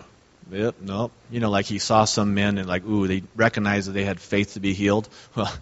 Yep, 0.50 0.76
nope. 0.80 1.12
You 1.30 1.40
know, 1.40 1.50
like 1.50 1.66
he 1.66 1.78
saw 1.78 2.04
some 2.04 2.34
men 2.34 2.58
and 2.58 2.68
like, 2.68 2.84
ooh, 2.84 3.06
they 3.06 3.22
recognized 3.34 3.88
that 3.88 3.92
they 3.92 4.04
had 4.04 4.20
faith 4.20 4.54
to 4.54 4.60
be 4.60 4.74
healed. 4.74 5.08
Well, 5.36 5.52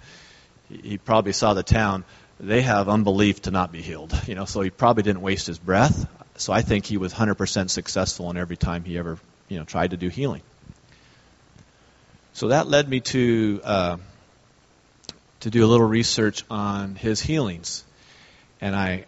he 0.71 0.99
probably 0.99 1.33
saw 1.33 1.55
the 1.55 1.63
town 1.63 2.05
they 2.41 2.63
have 2.63 2.89
unbelief 2.89 3.43
to 3.43 3.51
not 3.51 3.73
be 3.73 3.83
healed. 3.83 4.19
You 4.27 4.35
know, 4.35 4.45
so 4.45 4.61
he 4.61 4.71
probably 4.71 5.03
didn't 5.03 5.23
waste 5.23 5.47
his 5.47 5.59
breath. 5.59 6.09
So 6.37 6.53
I 6.53 6.63
think 6.63 6.87
he 6.87 6.97
was 6.97 7.13
100% 7.13 7.71
successful 7.71 8.31
in 8.31 8.37
every 8.37 8.57
time 8.57 8.85
he 8.85 8.97
ever, 8.99 9.19
you 9.49 9.59
know, 9.59 9.65
tried 9.65 9.91
to 9.91 9.97
do 9.97 10.09
healing. 10.09 10.43
So 12.33 12.49
that 12.49 12.69
led 12.69 12.89
me 12.89 13.01
to 13.01 13.61
uh, 13.65 13.97
to 15.41 15.51
do 15.51 15.65
a 15.65 15.67
little 15.67 15.89
research 15.89 16.45
on 16.49 16.95
his 16.95 17.21
healings, 17.21 17.83
and 18.61 18.77
I 18.77 19.07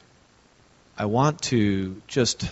I 0.98 1.06
want 1.06 1.42
to 1.42 2.02
just 2.08 2.50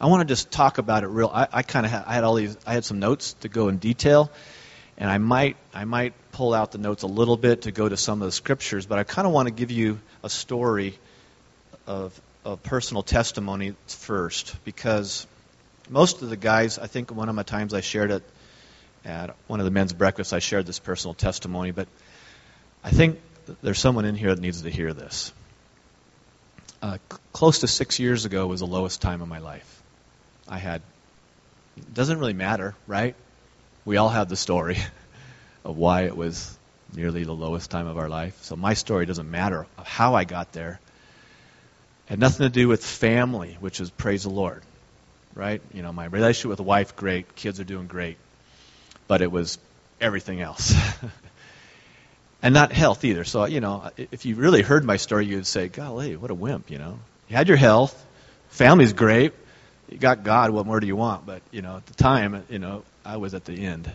I 0.00 0.06
want 0.06 0.22
to 0.22 0.24
just 0.26 0.50
talk 0.50 0.78
about 0.78 1.04
it 1.04 1.06
real. 1.06 1.30
I, 1.32 1.46
I 1.52 1.62
kind 1.62 1.86
of 1.86 1.92
had 1.92 2.02
I 2.04 2.14
had 2.14 2.24
all 2.24 2.34
these 2.34 2.56
I 2.66 2.74
had 2.74 2.84
some 2.84 2.98
notes 2.98 3.34
to 3.42 3.48
go 3.48 3.68
in 3.68 3.78
detail, 3.78 4.32
and 4.98 5.10
I 5.10 5.18
might 5.18 5.56
I 5.72 5.84
might 5.84 6.14
pull 6.32 6.54
out 6.54 6.72
the 6.72 6.78
notes 6.78 7.02
a 7.02 7.06
little 7.06 7.36
bit 7.36 7.62
to 7.62 7.72
go 7.72 7.88
to 7.88 7.96
some 7.96 8.22
of 8.22 8.26
the 8.26 8.32
scriptures, 8.32 8.86
but 8.86 8.98
I 8.98 9.04
kind 9.04 9.26
of 9.26 9.32
want 9.32 9.48
to 9.48 9.54
give 9.54 9.70
you 9.70 10.00
a 10.22 10.30
story 10.30 10.98
of 11.86 12.18
of 12.44 12.62
personal 12.62 13.02
testimony 13.02 13.74
first 13.86 14.56
because 14.64 15.26
most 15.88 16.22
of 16.22 16.30
the 16.30 16.36
guys, 16.36 16.78
I 16.78 16.86
think 16.86 17.10
one 17.10 17.28
of 17.28 17.34
my 17.34 17.42
times 17.42 17.74
I 17.74 17.80
shared 17.80 18.10
it 18.10 18.22
at 19.04 19.34
one 19.46 19.60
of 19.60 19.64
the 19.64 19.70
men's 19.70 19.92
breakfasts, 19.92 20.32
I 20.32 20.38
shared 20.38 20.66
this 20.66 20.78
personal 20.78 21.14
testimony, 21.14 21.70
but 21.70 21.88
I 22.82 22.90
think 22.90 23.20
there's 23.62 23.78
someone 23.78 24.04
in 24.04 24.14
here 24.14 24.34
that 24.34 24.40
needs 24.40 24.62
to 24.62 24.70
hear 24.70 24.92
this. 24.92 25.32
Uh, 26.82 26.98
close 27.32 27.60
to 27.60 27.68
six 27.68 27.98
years 27.98 28.24
ago 28.24 28.46
was 28.46 28.60
the 28.60 28.66
lowest 28.66 29.00
time 29.00 29.22
of 29.22 29.28
my 29.28 29.38
life. 29.38 29.82
I 30.48 30.58
had, 30.58 30.82
doesn't 31.92 32.18
really 32.18 32.34
matter, 32.34 32.74
right? 32.86 33.14
We 33.84 33.96
all 33.96 34.08
have 34.08 34.28
the 34.28 34.36
story 34.36 34.78
of 35.64 35.76
why 35.76 36.02
it 36.02 36.16
was 36.16 36.56
nearly 36.94 37.24
the 37.24 37.34
lowest 37.34 37.70
time 37.70 37.86
of 37.86 37.98
our 37.98 38.08
life. 38.08 38.42
So 38.42 38.56
my 38.56 38.74
story 38.74 39.06
doesn't 39.06 39.30
matter 39.30 39.66
how 39.82 40.14
I 40.14 40.24
got 40.24 40.52
there. 40.52 40.80
It 42.06 42.10
had 42.10 42.18
nothing 42.18 42.46
to 42.46 42.50
do 42.50 42.68
with 42.68 42.84
family, 42.84 43.56
which 43.60 43.80
is 43.80 43.90
praise 43.90 44.24
the 44.24 44.30
Lord, 44.30 44.62
right? 45.34 45.60
You 45.72 45.82
know, 45.82 45.92
my 45.92 46.04
relationship 46.04 46.50
with 46.50 46.60
wife, 46.60 46.96
great. 46.96 47.34
Kids 47.34 47.60
are 47.60 47.64
doing 47.64 47.86
great. 47.86 48.16
But 49.08 49.22
it 49.22 49.30
was 49.30 49.58
everything 50.00 50.40
else. 50.40 50.74
and 52.42 52.54
not 52.54 52.72
health 52.72 53.04
either. 53.04 53.24
So, 53.24 53.46
you 53.46 53.60
know, 53.60 53.90
if 53.96 54.26
you 54.26 54.36
really 54.36 54.62
heard 54.62 54.84
my 54.84 54.98
story, 54.98 55.26
you'd 55.26 55.46
say, 55.46 55.68
golly, 55.68 56.16
what 56.16 56.30
a 56.30 56.34
wimp, 56.34 56.70
you 56.70 56.78
know. 56.78 56.98
You 57.28 57.36
had 57.36 57.48
your 57.48 57.56
health. 57.56 58.00
Family's 58.50 58.92
great. 58.92 59.32
You 59.88 59.98
got 59.98 60.24
God. 60.24 60.50
What 60.50 60.66
more 60.66 60.78
do 60.78 60.86
you 60.86 60.96
want? 60.96 61.26
But, 61.26 61.42
you 61.50 61.62
know, 61.62 61.78
at 61.78 61.86
the 61.86 61.94
time, 61.94 62.44
you 62.50 62.58
know, 62.58 62.84
I 63.04 63.16
was 63.18 63.34
at 63.34 63.44
the 63.44 63.66
end. 63.66 63.90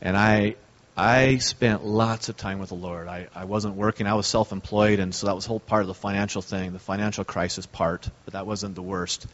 And 0.00 0.16
I 0.16 0.56
I 0.96 1.36
spent 1.36 1.84
lots 1.84 2.28
of 2.28 2.36
time 2.36 2.58
with 2.58 2.70
the 2.70 2.74
Lord. 2.74 3.06
I, 3.06 3.28
I 3.32 3.44
wasn't 3.44 3.76
working. 3.76 4.08
I 4.08 4.14
was 4.14 4.26
self 4.26 4.50
employed, 4.50 4.98
and 4.98 5.14
so 5.14 5.28
that 5.28 5.34
was 5.36 5.46
whole 5.46 5.60
part 5.60 5.82
of 5.82 5.86
the 5.86 5.94
financial 5.94 6.42
thing, 6.42 6.72
the 6.72 6.80
financial 6.80 7.24
crisis 7.24 7.66
part, 7.66 8.08
but 8.24 8.34
that 8.34 8.48
wasn't 8.48 8.74
the 8.74 8.82
worst. 8.82 9.26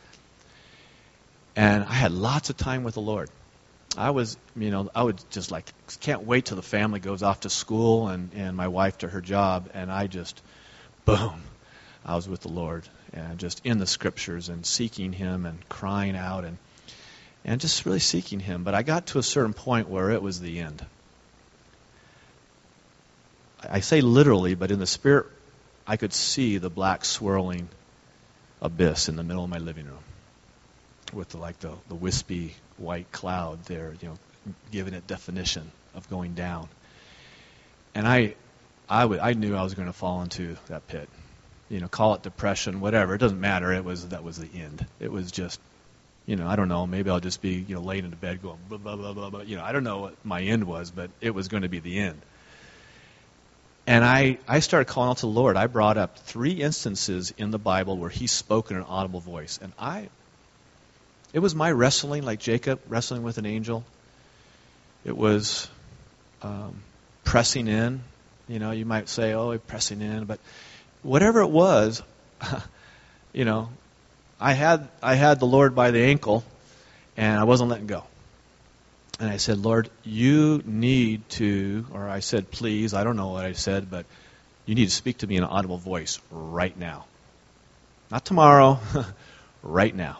And 1.56 1.84
I 1.84 1.92
had 1.94 2.12
lots 2.12 2.50
of 2.50 2.58
time 2.58 2.84
with 2.84 2.94
the 2.94 3.00
Lord. 3.00 3.30
I 3.96 4.10
was, 4.10 4.36
you 4.56 4.70
know, 4.70 4.90
I 4.94 5.04
would 5.04 5.22
just 5.30 5.50
like, 5.50 5.72
can't 6.00 6.24
wait 6.24 6.46
till 6.46 6.56
the 6.56 6.62
family 6.62 7.00
goes 7.00 7.22
off 7.22 7.40
to 7.40 7.50
school 7.50 8.08
and, 8.08 8.30
and 8.34 8.56
my 8.56 8.68
wife 8.68 8.98
to 8.98 9.08
her 9.08 9.22
job, 9.22 9.70
and 9.72 9.90
I 9.90 10.06
just, 10.06 10.42
boom, 11.06 11.40
I 12.04 12.16
was 12.16 12.28
with 12.28 12.40
the 12.40 12.48
Lord 12.48 12.86
and 13.14 13.38
just 13.38 13.64
in 13.64 13.78
the 13.78 13.86
scriptures 13.86 14.50
and 14.50 14.66
seeking 14.66 15.14
Him 15.14 15.46
and 15.46 15.66
crying 15.68 16.16
out 16.16 16.44
and 16.44 16.58
and 17.44 17.60
just 17.60 17.84
really 17.84 18.00
seeking 18.00 18.40
Him. 18.40 18.64
But 18.64 18.74
I 18.74 18.82
got 18.82 19.06
to 19.08 19.18
a 19.18 19.22
certain 19.22 19.52
point 19.52 19.88
where 19.88 20.10
it 20.10 20.22
was 20.22 20.40
the 20.40 20.60
end. 20.60 20.84
I 23.68 23.80
say 23.80 24.00
literally, 24.00 24.54
but 24.54 24.70
in 24.70 24.78
the 24.78 24.86
spirit, 24.86 25.26
I 25.86 25.96
could 25.96 26.12
see 26.12 26.58
the 26.58 26.70
black 26.70 27.04
swirling 27.04 27.68
abyss 28.60 29.08
in 29.08 29.16
the 29.16 29.22
middle 29.22 29.44
of 29.44 29.50
my 29.50 29.58
living 29.58 29.86
room 29.86 29.98
with 31.12 31.30
the, 31.30 31.38
like 31.38 31.58
the, 31.60 31.72
the 31.88 31.94
wispy 31.94 32.54
white 32.76 33.10
cloud 33.12 33.64
there, 33.64 33.94
you 34.00 34.08
know, 34.08 34.18
giving 34.70 34.94
it 34.94 35.06
definition 35.06 35.70
of 35.94 36.08
going 36.10 36.34
down. 36.34 36.68
And 37.94 38.06
I, 38.06 38.34
I 38.88 39.04
would 39.04 39.20
I 39.20 39.32
knew 39.34 39.54
I 39.54 39.62
was 39.62 39.74
going 39.74 39.86
to 39.86 39.92
fall 39.92 40.22
into 40.22 40.56
that 40.66 40.86
pit. 40.88 41.08
You 41.70 41.80
know, 41.80 41.88
call 41.88 42.14
it 42.14 42.22
depression, 42.22 42.80
whatever. 42.80 43.14
It 43.14 43.18
doesn't 43.18 43.40
matter. 43.40 43.72
It 43.72 43.84
was 43.84 44.08
that 44.08 44.22
was 44.22 44.38
the 44.38 44.48
end. 44.60 44.84
It 45.00 45.10
was 45.10 45.30
just, 45.30 45.60
you 46.26 46.36
know, 46.36 46.46
I 46.46 46.56
don't 46.56 46.68
know. 46.68 46.86
Maybe 46.86 47.10
I'll 47.10 47.20
just 47.20 47.42
be 47.42 47.54
you 47.54 47.74
know 47.74 47.82
laying 47.82 48.04
in 48.04 48.10
the 48.10 48.16
bed 48.16 48.42
going 48.42 48.58
blah 48.68 48.78
blah 48.78 48.96
blah 48.96 49.12
blah 49.12 49.30
blah. 49.30 49.40
You 49.42 49.56
know, 49.56 49.64
I 49.64 49.72
don't 49.72 49.84
know 49.84 50.00
what 50.00 50.24
my 50.24 50.42
end 50.42 50.64
was, 50.64 50.90
but 50.90 51.10
it 51.20 51.34
was 51.34 51.48
going 51.48 51.62
to 51.62 51.68
be 51.68 51.80
the 51.80 51.98
end. 51.98 52.20
And 53.86 54.04
I 54.04 54.38
I 54.48 54.60
started 54.60 54.86
calling 54.86 55.10
out 55.10 55.18
to 55.18 55.26
the 55.26 55.32
Lord. 55.32 55.56
I 55.56 55.66
brought 55.66 55.98
up 55.98 56.18
three 56.18 56.52
instances 56.52 57.34
in 57.36 57.50
the 57.50 57.58
Bible 57.58 57.98
where 57.98 58.10
He 58.10 58.26
spoke 58.26 58.70
in 58.70 58.76
an 58.76 58.84
audible 58.84 59.20
voice, 59.20 59.58
and 59.62 59.72
I. 59.78 60.08
It 61.34 61.40
was 61.40 61.54
my 61.54 61.70
wrestling, 61.70 62.22
like 62.22 62.38
Jacob 62.38 62.80
wrestling 62.88 63.24
with 63.24 63.38
an 63.38 63.46
angel. 63.46 63.84
It 65.04 65.16
was 65.16 65.68
um, 66.42 66.76
pressing 67.24 67.66
in. 67.66 68.02
You 68.48 68.60
know, 68.60 68.70
you 68.70 68.86
might 68.86 69.08
say, 69.08 69.34
"Oh, 69.34 69.58
pressing 69.58 70.00
in," 70.00 70.24
but 70.24 70.38
whatever 71.02 71.40
it 71.40 71.50
was, 71.50 72.02
you 73.32 73.44
know, 73.44 73.68
I 74.44 74.52
had 74.52 74.88
I 75.02 75.14
had 75.14 75.40
the 75.40 75.46
Lord 75.46 75.74
by 75.74 75.90
the 75.90 76.00
ankle, 76.00 76.44
and 77.16 77.40
I 77.40 77.44
wasn't 77.44 77.70
letting 77.70 77.86
go. 77.86 78.04
And 79.18 79.30
I 79.30 79.38
said, 79.38 79.56
Lord, 79.56 79.88
you 80.04 80.62
need 80.66 81.26
to, 81.40 81.86
or 81.94 82.06
I 82.06 82.20
said, 82.20 82.50
please, 82.50 82.92
I 82.92 83.04
don't 83.04 83.16
know 83.16 83.28
what 83.28 83.46
I 83.46 83.52
said, 83.52 83.90
but 83.90 84.04
you 84.66 84.74
need 84.74 84.84
to 84.84 84.90
speak 84.90 85.18
to 85.18 85.26
me 85.26 85.38
in 85.38 85.44
an 85.44 85.48
audible 85.48 85.78
voice 85.78 86.20
right 86.30 86.78
now. 86.78 87.06
Not 88.10 88.26
tomorrow, 88.26 88.80
right 89.62 89.96
now. 89.96 90.18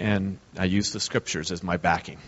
And 0.00 0.38
I 0.58 0.64
used 0.64 0.92
the 0.92 0.98
scriptures 0.98 1.52
as 1.52 1.62
my 1.62 1.76
backing. 1.76 2.18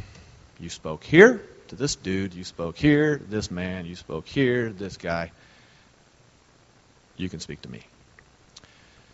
You 0.60 0.68
spoke 0.68 1.02
here 1.02 1.42
to 1.68 1.74
this 1.74 1.96
dude, 1.96 2.32
you 2.32 2.44
spoke 2.44 2.78
here, 2.78 3.20
this 3.28 3.50
man, 3.50 3.86
you 3.86 3.96
spoke 3.96 4.28
here, 4.28 4.70
this 4.70 4.96
guy. 4.98 5.32
You 7.16 7.28
can 7.28 7.40
speak 7.40 7.62
to 7.62 7.68
me. 7.68 7.82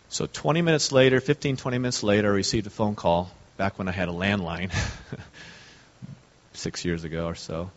So 0.09 0.27
20 0.27 0.61
minutes 0.61 0.91
later, 0.91 1.19
15, 1.19 1.57
20 1.57 1.77
minutes 1.77 2.03
later, 2.03 2.31
I 2.31 2.35
received 2.35 2.67
a 2.67 2.69
phone 2.69 2.95
call 2.95 3.31
back 3.57 3.77
when 3.77 3.87
I 3.87 3.91
had 3.91 4.09
a 4.09 4.13
landline, 4.13 4.71
six 6.53 6.85
years 6.85 7.03
ago 7.03 7.25
or 7.25 7.35
so. 7.35 7.71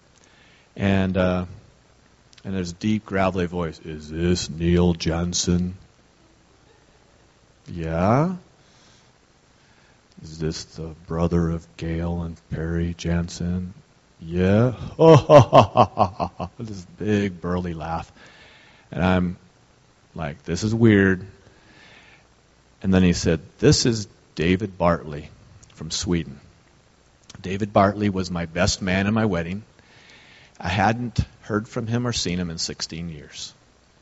And, 0.77 1.17
uh, 1.17 1.47
and 2.45 2.55
there's 2.55 2.71
a 2.71 2.75
deep, 2.75 3.05
gravelly 3.05 3.47
voice. 3.47 3.81
Is 3.81 4.09
this 4.09 4.49
Neil 4.49 4.95
Jansen? 4.95 5.77
Yeah. 7.67 8.37
Is 10.23 10.39
this 10.39 10.65
the 10.65 10.95
brother 11.07 11.51
of 11.51 11.67
Gail 11.77 12.23
and 12.23 12.37
Perry 12.51 12.95
Jansen? 12.97 13.75
Yeah. 14.21 14.75
Oh, 14.99 16.51
this 16.59 16.85
big 16.99 17.41
burly 17.41 17.75
laugh. 17.75 18.11
And 18.91 19.05
I'm 19.05 19.37
like, 20.15 20.43
this 20.45 20.65
is 20.65 20.75
weird. 20.75 21.25
And 22.83 22.95
then 22.95 23.03
he 23.03 23.13
said, 23.13 23.41
This 23.59 23.87
is 23.87 24.09
David 24.35 24.79
Bartley 24.79 25.31
from 25.75 25.91
Sweden. 25.91 26.41
David 27.41 27.73
Bartley 27.73 28.11
was 28.11 28.31
my 28.31 28.47
best 28.47 28.83
man 28.83 29.07
in 29.07 29.15
my 29.15 29.25
wedding. 29.25 29.63
I 30.61 30.69
hadn't 30.69 31.21
heard 31.43 31.69
from 31.69 31.87
him 31.87 32.07
or 32.07 32.13
seen 32.13 32.39
him 32.39 32.51
in 32.51 32.59
16 32.59 33.09
years. 33.09 33.53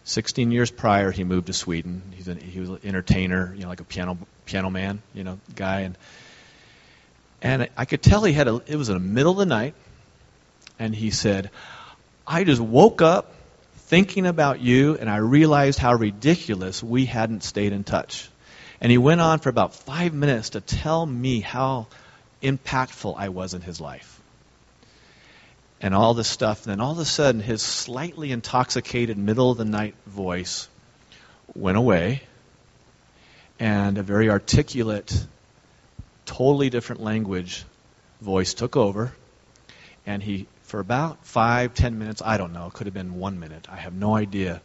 16 0.04 0.52
years 0.52 0.70
prior, 0.70 1.10
he 1.10 1.24
moved 1.24 1.48
to 1.48 1.52
Sweden. 1.52 2.00
He's 2.14 2.28
an, 2.28 2.38
he 2.38 2.60
was 2.60 2.70
an 2.70 2.80
entertainer, 2.84 3.52
you 3.54 3.62
know, 3.62 3.68
like 3.68 3.80
a 3.80 3.84
piano 3.84 4.16
piano 4.44 4.70
man, 4.70 5.02
you 5.12 5.24
know, 5.24 5.40
guy, 5.54 5.80
and 5.80 5.98
and 7.42 7.68
I 7.76 7.84
could 7.84 8.02
tell 8.02 8.22
he 8.22 8.32
had 8.32 8.46
a. 8.46 8.62
It 8.66 8.76
was 8.76 8.88
in 8.88 8.94
the 8.94 9.00
middle 9.00 9.32
of 9.32 9.38
the 9.38 9.46
night, 9.46 9.74
and 10.78 10.94
he 10.94 11.10
said, 11.10 11.50
"I 12.26 12.44
just 12.44 12.60
woke 12.60 13.02
up 13.02 13.32
thinking 13.88 14.26
about 14.26 14.60
you, 14.60 14.96
and 14.96 15.10
I 15.10 15.16
realized 15.16 15.78
how 15.78 15.94
ridiculous 15.94 16.82
we 16.82 17.04
hadn't 17.04 17.42
stayed 17.42 17.72
in 17.72 17.82
touch." 17.82 18.30
And 18.80 18.90
he 18.90 18.98
went 18.98 19.20
on 19.20 19.38
for 19.38 19.48
about 19.48 19.74
five 19.74 20.12
minutes 20.12 20.50
to 20.50 20.60
tell 20.60 21.04
me 21.04 21.40
how 21.40 21.86
impactful 22.42 23.14
I 23.16 23.30
was 23.30 23.54
in 23.54 23.62
his 23.62 23.80
life. 23.80 24.20
And 25.80 25.94
all 25.94 26.14
this 26.14 26.28
stuff. 26.28 26.64
And 26.64 26.72
then 26.72 26.80
all 26.80 26.92
of 26.92 26.98
a 26.98 27.04
sudden, 27.04 27.40
his 27.40 27.62
slightly 27.62 28.32
intoxicated, 28.32 29.16
middle 29.18 29.50
of 29.50 29.58
the 29.58 29.64
night 29.64 29.94
voice 30.06 30.68
went 31.54 31.78
away. 31.78 32.22
And 33.58 33.96
a 33.96 34.02
very 34.02 34.28
articulate, 34.28 35.26
totally 36.26 36.70
different 36.70 37.02
language 37.02 37.64
voice 38.20 38.54
took 38.54 38.76
over. 38.76 39.12
And 40.06 40.22
he, 40.22 40.46
for 40.62 40.80
about 40.80 41.24
five, 41.26 41.74
ten 41.74 41.98
minutes, 41.98 42.22
I 42.24 42.36
don't 42.36 42.52
know, 42.52 42.66
it 42.66 42.74
could 42.74 42.86
have 42.86 42.94
been 42.94 43.14
one 43.14 43.40
minute, 43.40 43.66
I 43.70 43.76
have 43.76 43.94
no 43.94 44.14
idea, 44.14 44.60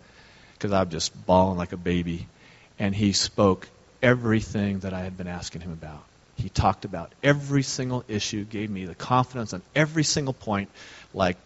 because 0.54 0.72
I'm 0.72 0.90
just 0.90 1.26
bawling 1.26 1.58
like 1.58 1.72
a 1.72 1.78
baby. 1.78 2.28
And 2.78 2.94
he 2.94 3.14
spoke 3.14 3.68
everything 4.02 4.80
that 4.80 4.94
I 4.94 5.02
had 5.02 5.18
been 5.18 5.28
asking 5.28 5.62
him 5.62 5.72
about. 5.72 6.04
He 6.36 6.50
talked 6.50 6.86
about 6.86 7.12
every 7.22 7.64
single 7.64 8.04
issue, 8.08 8.44
gave 8.44 8.70
me 8.70 8.86
the 8.86 8.96
confidence 8.96 9.54
on 9.54 9.62
every 9.76 10.04
single 10.04 10.34
point, 10.34 10.70
like, 11.14 11.38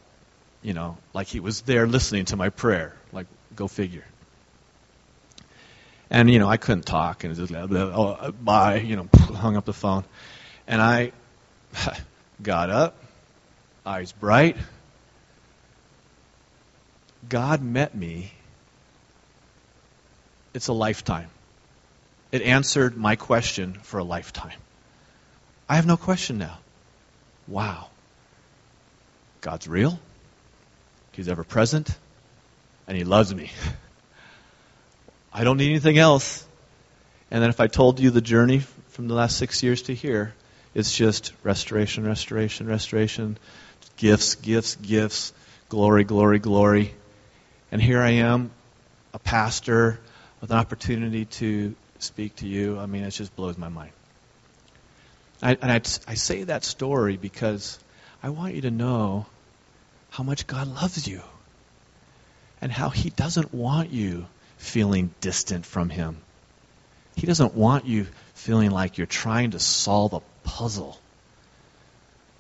you 0.62 0.74
know, 0.74 0.98
like 1.13 1.28
he 1.28 1.39
was 1.39 1.62
there 1.62 1.86
listening 1.86 2.26
to 2.26 2.38
my 2.38 2.50
prayer. 2.50 2.96
Like, 3.12 3.28
go 3.56 3.68
figure. 3.68 4.06
And, 6.10 6.30
you 6.30 6.39
know, 6.39 6.48
I 6.48 6.58
couldn't 6.58 6.86
talk, 6.86 7.24
and 7.24 7.36
just, 7.36 7.52
oh, 7.54 8.34
bye, 8.41 8.78
you 8.78 8.96
know, 8.96 9.10
hung 9.15 9.58
up 9.58 9.65
the 9.65 9.74
phone. 9.74 10.06
And 10.68 10.82
I 10.82 11.12
got 12.41 12.70
up, 12.70 12.96
eyes 13.86 14.12
bright. 14.12 14.56
God 17.28 17.62
met 17.62 17.96
me. 17.96 18.32
It's 20.54 20.68
a 20.68 20.74
lifetime. 20.74 21.30
It 22.36 22.41
answered 22.41 22.98
my 22.98 23.15
question 23.15 23.76
for 23.84 23.98
a 23.98 24.04
lifetime. 24.04 24.60
I 25.69 25.78
have 25.78 25.86
no 25.86 25.95
question 25.95 26.38
now. 26.38 26.58
Wow. 27.48 27.88
God's 29.39 29.69
real. 29.69 29.98
He's 31.13 31.30
ever 31.30 31.45
present. 31.45 31.98
And 32.89 32.98
He 32.98 33.06
loves 33.06 33.34
me. 33.34 33.54
I 35.34 35.45
don't 35.45 35.56
need 35.56 35.69
anything 35.69 35.98
else. 35.98 36.45
And 37.32 37.41
then 37.41 37.50
if 37.50 37.62
I 37.62 37.67
told 37.67 38.02
you 38.02 38.10
the 38.10 38.19
journey 38.19 38.60
from 38.89 39.08
the 39.08 39.13
last 39.13 39.38
six 39.38 39.63
years 39.63 39.84
to 39.84 39.95
here, 39.95 40.34
it's 40.74 40.93
just 40.93 41.32
restoration, 41.41 42.06
restoration, 42.06 42.67
restoration, 42.67 43.38
gifts, 43.95 44.36
gifts, 44.36 44.76
gifts, 44.76 45.32
glory, 45.69 46.04
glory, 46.04 46.39
glory. 46.39 46.95
And 47.71 47.82
here 47.82 48.02
I 48.02 48.10
am, 48.28 48.52
a 49.13 49.19
pastor 49.19 50.02
with 50.41 50.52
an 50.52 50.58
opportunity 50.58 51.24
to 51.39 51.76
speak 52.00 52.38
to 52.38 52.48
you. 52.48 52.80
I 52.80 52.86
mean, 52.86 53.04
it 53.04 53.12
just 53.12 53.36
blows 53.36 53.58
my 53.58 53.70
mind. 53.70 53.92
I, 55.42 55.58
and 55.62 55.72
I, 55.72 55.76
I 56.08 56.16
say 56.16 56.44
that 56.44 56.64
story 56.64 57.18
because 57.18 57.80
I 58.24 58.30
want 58.30 58.56
you 58.56 58.62
to 58.62 58.72
know 58.72 59.26
how 60.10 60.24
much 60.24 60.48
God 60.48 60.68
loves 60.68 61.08
you 61.08 61.22
and 62.62 62.72
how 62.72 62.90
He 62.90 63.10
doesn't 63.10 63.54
want 63.54 63.92
you 63.92 64.26
feeling 64.58 65.14
distant 65.22 65.66
from 65.66 65.90
Him. 65.90 66.18
He 67.16 67.28
doesn't 67.28 67.54
want 67.54 67.86
you 67.86 68.08
feeling 68.34 68.72
like 68.72 68.98
you're 68.98 69.08
trying 69.08 69.52
to 69.52 69.60
solve 69.60 70.14
a 70.14 70.22
puzzle. 70.44 71.00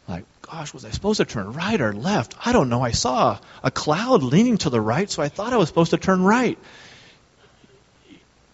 Like, 0.07 0.25
gosh, 0.41 0.73
was 0.73 0.85
I 0.85 0.91
supposed 0.91 1.17
to 1.17 1.25
turn 1.25 1.53
right 1.53 1.79
or 1.79 1.93
left? 1.93 2.35
I 2.45 2.51
don't 2.51 2.69
know. 2.69 2.81
I 2.81 2.91
saw 2.91 3.39
a 3.63 3.71
cloud 3.71 4.21
leaning 4.21 4.57
to 4.59 4.69
the 4.69 4.81
right, 4.81 5.09
so 5.09 5.23
I 5.23 5.29
thought 5.29 5.53
I 5.53 5.57
was 5.57 5.67
supposed 5.67 5.91
to 5.91 5.97
turn 5.97 6.21
right. 6.21 6.59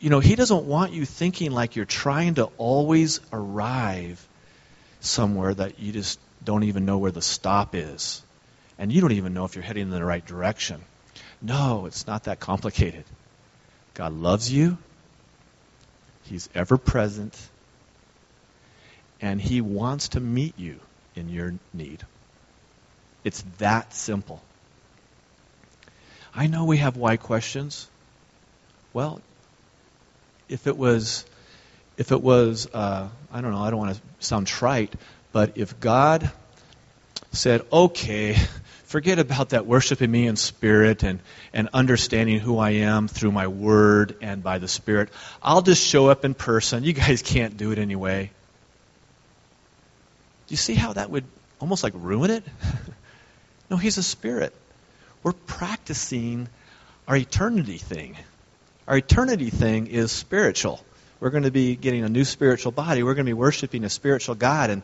You 0.02 0.10
know, 0.10 0.20
He 0.20 0.36
doesn't 0.36 0.66
want 0.66 0.94
you 0.94 1.06
thinking 1.06 1.52
like 1.52 1.76
you're 1.76 1.86
trying 1.86 2.34
to 2.36 2.46
always 2.58 3.20
arrive 3.32 4.28
somewhere 5.00 5.54
that 5.54 5.80
you 5.80 5.94
just 5.94 6.20
don't 6.44 6.64
even 6.64 6.86
know 6.86 6.98
where 6.98 7.12
the 7.12 7.22
stop 7.22 7.76
is. 7.76 8.24
And 8.80 8.92
you 8.92 9.00
don't 9.00 9.12
even 9.12 9.36
know 9.36 9.46
if 9.46 9.56
you're 9.56 9.64
heading 9.64 9.84
in 9.84 9.90
the 9.92 10.04
right 10.04 10.26
direction. 10.26 10.82
No, 11.40 11.86
it's 11.86 12.08
not 12.08 12.24
that 12.24 12.40
complicated. 12.40 13.04
God 13.94 14.14
loves 14.14 14.52
you. 14.52 14.80
He's 16.24 16.50
ever 16.56 16.80
present. 16.80 17.38
And 19.22 19.40
He 19.40 19.62
wants 19.62 20.10
to 20.10 20.20
meet 20.20 20.58
you 20.58 20.80
in 21.16 21.30
your 21.30 21.54
need. 21.74 22.02
It's 23.24 23.44
that 23.60 23.94
simple. 23.94 24.42
I 26.34 26.48
know 26.48 26.66
we 26.66 26.78
have 26.78 26.98
why 26.98 27.18
questions. 27.18 27.88
Well, 28.94 29.22
if 30.52 30.68
it 30.68 30.78
was 30.78 31.26
if 31.98 32.12
it 32.12 32.22
was, 32.22 32.68
uh, 32.74 33.10
I 33.32 33.42
don't 33.42 33.52
know, 33.52 33.62
I 33.62 33.70
don't 33.70 33.80
want 33.80 33.96
to 33.96 34.02
sound 34.20 34.48
trite, 34.48 34.94
but 35.32 35.58
if 35.58 35.80
God 35.80 36.32
said, 37.32 37.62
okay, 37.72 38.36
forget 38.86 39.20
about 39.20 39.50
that 39.50 39.66
worshiping 39.66 40.10
me 40.10 40.26
in 40.26 40.36
spirit 40.36 41.04
and, 41.04 41.20
and 41.54 41.70
understanding 41.74 42.40
who 42.40 42.58
I 42.58 42.72
am 42.72 43.08
through 43.08 43.32
my 43.32 43.48
word 43.48 44.18
and 44.22 44.42
by 44.42 44.58
the 44.58 44.68
spirit, 44.68 45.10
I'll 45.44 45.62
just 45.62 45.86
show 45.86 46.10
up 46.10 46.26
in 46.26 46.34
person. 46.34 46.84
You 46.84 46.94
guys 46.94 47.22
can't 47.22 47.56
do 47.56 47.72
it 47.72 47.78
anyway. 47.78 48.32
Do 50.48 50.54
you 50.54 50.58
see 50.58 50.74
how 50.74 50.94
that 50.94 51.12
would 51.12 51.26
almost 51.60 51.84
like 51.84 51.94
ruin 51.96 52.32
it? 52.32 52.44
no, 53.70 53.78
he's 53.78 53.98
a 53.98 54.04
spirit. 54.04 54.56
we're 55.24 55.34
practicing 55.34 56.48
our 57.08 57.16
eternity 57.16 57.78
thing. 57.78 58.18
Our 58.88 58.98
eternity 58.98 59.50
thing 59.50 59.88
is 59.88 60.12
spiritual. 60.12 60.84
We're 61.20 61.30
going 61.30 61.44
to 61.44 61.52
be 61.52 61.76
getting 61.76 62.04
a 62.04 62.10
new 62.10 62.26
spiritual 62.26 62.72
body. 62.72 63.04
We're 63.04 63.14
going 63.14 63.26
to 63.26 63.30
be 63.30 63.34
worshiping 63.34 63.84
a 63.84 63.90
spiritual 63.90 64.36
God. 64.36 64.70
And, 64.72 64.84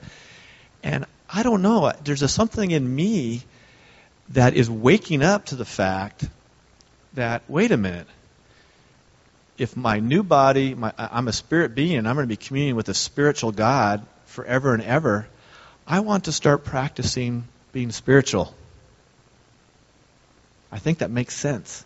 and 0.84 1.06
I 1.30 1.44
don't 1.44 1.62
know, 1.62 1.92
there's 2.04 2.22
a 2.22 2.28
something 2.28 2.70
in 2.70 2.96
me 2.96 3.42
that 4.30 4.54
is 4.54 4.70
waking 4.70 5.24
up 5.24 5.46
to 5.46 5.56
the 5.56 5.66
fact 5.66 6.28
that, 7.14 7.42
wait 7.48 7.72
a 7.72 7.78
minute, 7.78 8.08
if 9.58 9.76
my 9.76 10.00
new 10.00 10.22
body, 10.22 10.76
my, 10.76 10.94
I'm 10.98 11.28
a 11.28 11.34
spirit 11.34 11.74
being, 11.74 12.06
I'm 12.06 12.16
going 12.16 12.26
to 12.26 12.28
be 12.28 12.38
communing 12.38 12.76
with 12.76 12.90
a 12.90 12.94
spiritual 12.94 13.52
God 13.52 14.06
forever 14.26 14.76
and 14.76 14.84
ever, 14.84 15.28
I 15.88 16.02
want 16.02 16.26
to 16.26 16.32
start 16.32 16.64
practicing 16.64 17.48
being 17.72 17.92
spiritual. 17.92 18.54
I 20.72 20.78
think 20.78 21.00
that 21.00 21.10
makes 21.10 21.34
sense. 21.34 21.86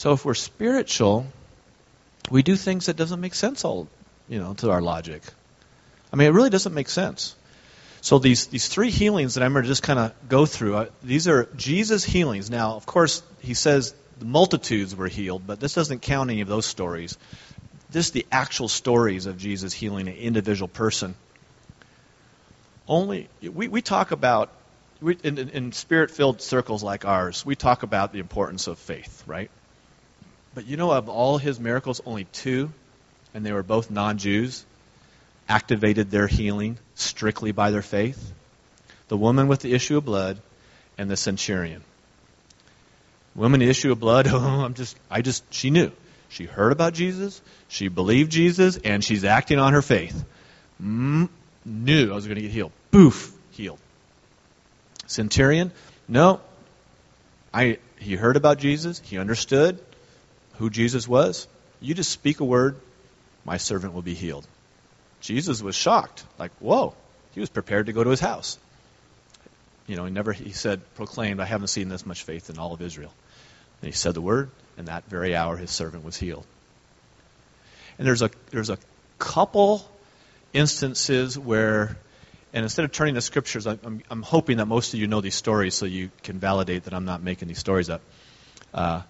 So 0.00 0.14
if 0.14 0.24
we're 0.24 0.32
spiritual, 0.32 1.26
we 2.30 2.42
do 2.42 2.56
things 2.56 2.86
that 2.86 2.96
doesn't 2.96 3.20
make 3.20 3.34
sense 3.34 3.66
all, 3.66 3.86
you 4.30 4.38
know, 4.38 4.54
to 4.54 4.70
our 4.70 4.80
logic. 4.80 5.22
I 6.10 6.16
mean, 6.16 6.26
it 6.28 6.30
really 6.30 6.48
doesn't 6.48 6.72
make 6.72 6.88
sense. 6.88 7.36
So 8.00 8.18
these 8.18 8.46
these 8.46 8.66
three 8.66 8.90
healings 8.90 9.34
that 9.34 9.44
I'm 9.44 9.52
going 9.52 9.64
to 9.64 9.68
just 9.68 9.82
kind 9.82 9.98
of 9.98 10.14
go 10.26 10.46
through, 10.46 10.76
uh, 10.76 10.86
these 11.02 11.28
are 11.28 11.50
Jesus 11.54 12.02
healings. 12.02 12.48
Now, 12.48 12.76
of 12.76 12.86
course, 12.86 13.22
he 13.40 13.52
says 13.52 13.94
the 14.18 14.24
multitudes 14.24 14.96
were 14.96 15.06
healed, 15.06 15.46
but 15.46 15.60
this 15.60 15.74
doesn't 15.74 16.00
count 16.00 16.30
any 16.30 16.40
of 16.40 16.48
those 16.48 16.64
stories. 16.64 17.18
This 17.90 18.06
is 18.06 18.12
the 18.12 18.24
actual 18.32 18.68
stories 18.68 19.26
of 19.26 19.36
Jesus 19.36 19.74
healing 19.74 20.08
an 20.08 20.14
individual 20.14 20.68
person. 20.68 21.14
Only 22.88 23.28
we, 23.42 23.68
we 23.68 23.82
talk 23.82 24.12
about 24.12 24.50
we, 25.02 25.18
in, 25.22 25.36
in 25.36 25.72
spirit-filled 25.72 26.40
circles 26.40 26.82
like 26.82 27.04
ours, 27.04 27.44
we 27.44 27.54
talk 27.54 27.82
about 27.82 28.14
the 28.14 28.18
importance 28.18 28.66
of 28.66 28.78
faith, 28.78 29.24
right? 29.26 29.50
But 30.54 30.66
you 30.66 30.76
know, 30.76 30.90
of 30.90 31.08
all 31.08 31.38
his 31.38 31.60
miracles, 31.60 32.00
only 32.04 32.24
two, 32.24 32.72
and 33.34 33.46
they 33.46 33.52
were 33.52 33.62
both 33.62 33.90
non-Jews, 33.90 34.64
activated 35.48 36.10
their 36.10 36.26
healing 36.26 36.78
strictly 36.94 37.52
by 37.52 37.70
their 37.70 37.82
faith. 37.82 38.32
The 39.08 39.16
woman 39.16 39.48
with 39.48 39.60
the 39.60 39.72
issue 39.72 39.96
of 39.96 40.04
blood 40.04 40.40
and 40.98 41.10
the 41.10 41.16
centurion. 41.16 41.82
Woman, 43.34 43.62
issue 43.62 43.92
of 43.92 44.00
blood, 44.00 44.26
oh, 44.30 44.38
I'm 44.38 44.74
just, 44.74 44.96
I 45.10 45.22
just, 45.22 45.52
she 45.52 45.70
knew. 45.70 45.92
She 46.28 46.44
heard 46.44 46.70
about 46.70 46.94
Jesus, 46.94 47.40
she 47.66 47.88
believed 47.88 48.30
Jesus, 48.30 48.76
and 48.76 49.02
she's 49.02 49.24
acting 49.24 49.58
on 49.58 49.72
her 49.72 49.82
faith. 49.82 50.24
Mm, 50.80 51.28
knew 51.64 52.12
I 52.12 52.14
was 52.14 52.26
going 52.26 52.36
to 52.36 52.42
get 52.42 52.52
healed. 52.52 52.70
Boof, 52.92 53.32
healed. 53.50 53.80
Centurion, 55.08 55.72
no. 56.06 56.40
I, 57.52 57.78
he 57.98 58.14
heard 58.14 58.36
about 58.36 58.58
Jesus, 58.58 59.00
he 59.04 59.18
understood 59.18 59.80
who 60.60 60.68
Jesus 60.68 61.08
was. 61.08 61.48
You 61.80 61.94
just 61.94 62.10
speak 62.10 62.40
a 62.40 62.44
word, 62.44 62.76
my 63.46 63.56
servant 63.56 63.94
will 63.94 64.02
be 64.02 64.12
healed. 64.12 64.46
Jesus 65.22 65.62
was 65.62 65.74
shocked, 65.74 66.22
like, 66.38 66.52
whoa. 66.60 66.94
He 67.32 67.40
was 67.40 67.48
prepared 67.48 67.86
to 67.86 67.92
go 67.94 68.04
to 68.04 68.10
his 68.10 68.20
house. 68.20 68.58
You 69.86 69.96
know, 69.96 70.04
he 70.04 70.10
never, 70.10 70.32
he 70.32 70.52
said, 70.52 70.82
proclaimed, 70.96 71.40
I 71.40 71.46
haven't 71.46 71.68
seen 71.68 71.88
this 71.88 72.04
much 72.04 72.24
faith 72.24 72.50
in 72.50 72.58
all 72.58 72.74
of 72.74 72.82
Israel. 72.82 73.12
And 73.80 73.90
he 73.90 73.96
said 73.96 74.12
the 74.12 74.20
word, 74.20 74.50
and 74.76 74.88
that 74.88 75.08
very 75.08 75.34
hour 75.34 75.56
his 75.56 75.70
servant 75.70 76.04
was 76.04 76.16
healed. 76.18 76.44
And 77.98 78.06
there's 78.06 78.20
a, 78.20 78.30
there's 78.50 78.70
a 78.70 78.78
couple 79.18 79.88
instances 80.52 81.38
where, 81.38 81.96
and 82.52 82.64
instead 82.64 82.84
of 82.84 82.92
turning 82.92 83.14
to 83.14 83.22
scriptures, 83.22 83.66
I'm, 83.66 84.02
I'm 84.10 84.22
hoping 84.22 84.58
that 84.58 84.66
most 84.66 84.92
of 84.92 85.00
you 85.00 85.06
know 85.06 85.22
these 85.22 85.34
stories 85.34 85.74
so 85.74 85.86
you 85.86 86.10
can 86.22 86.38
validate 86.38 86.84
that 86.84 86.92
I'm 86.92 87.06
not 87.06 87.22
making 87.22 87.48
these 87.48 87.58
stories 87.58 87.88
up. 87.88 88.02
Uh, 88.74 89.02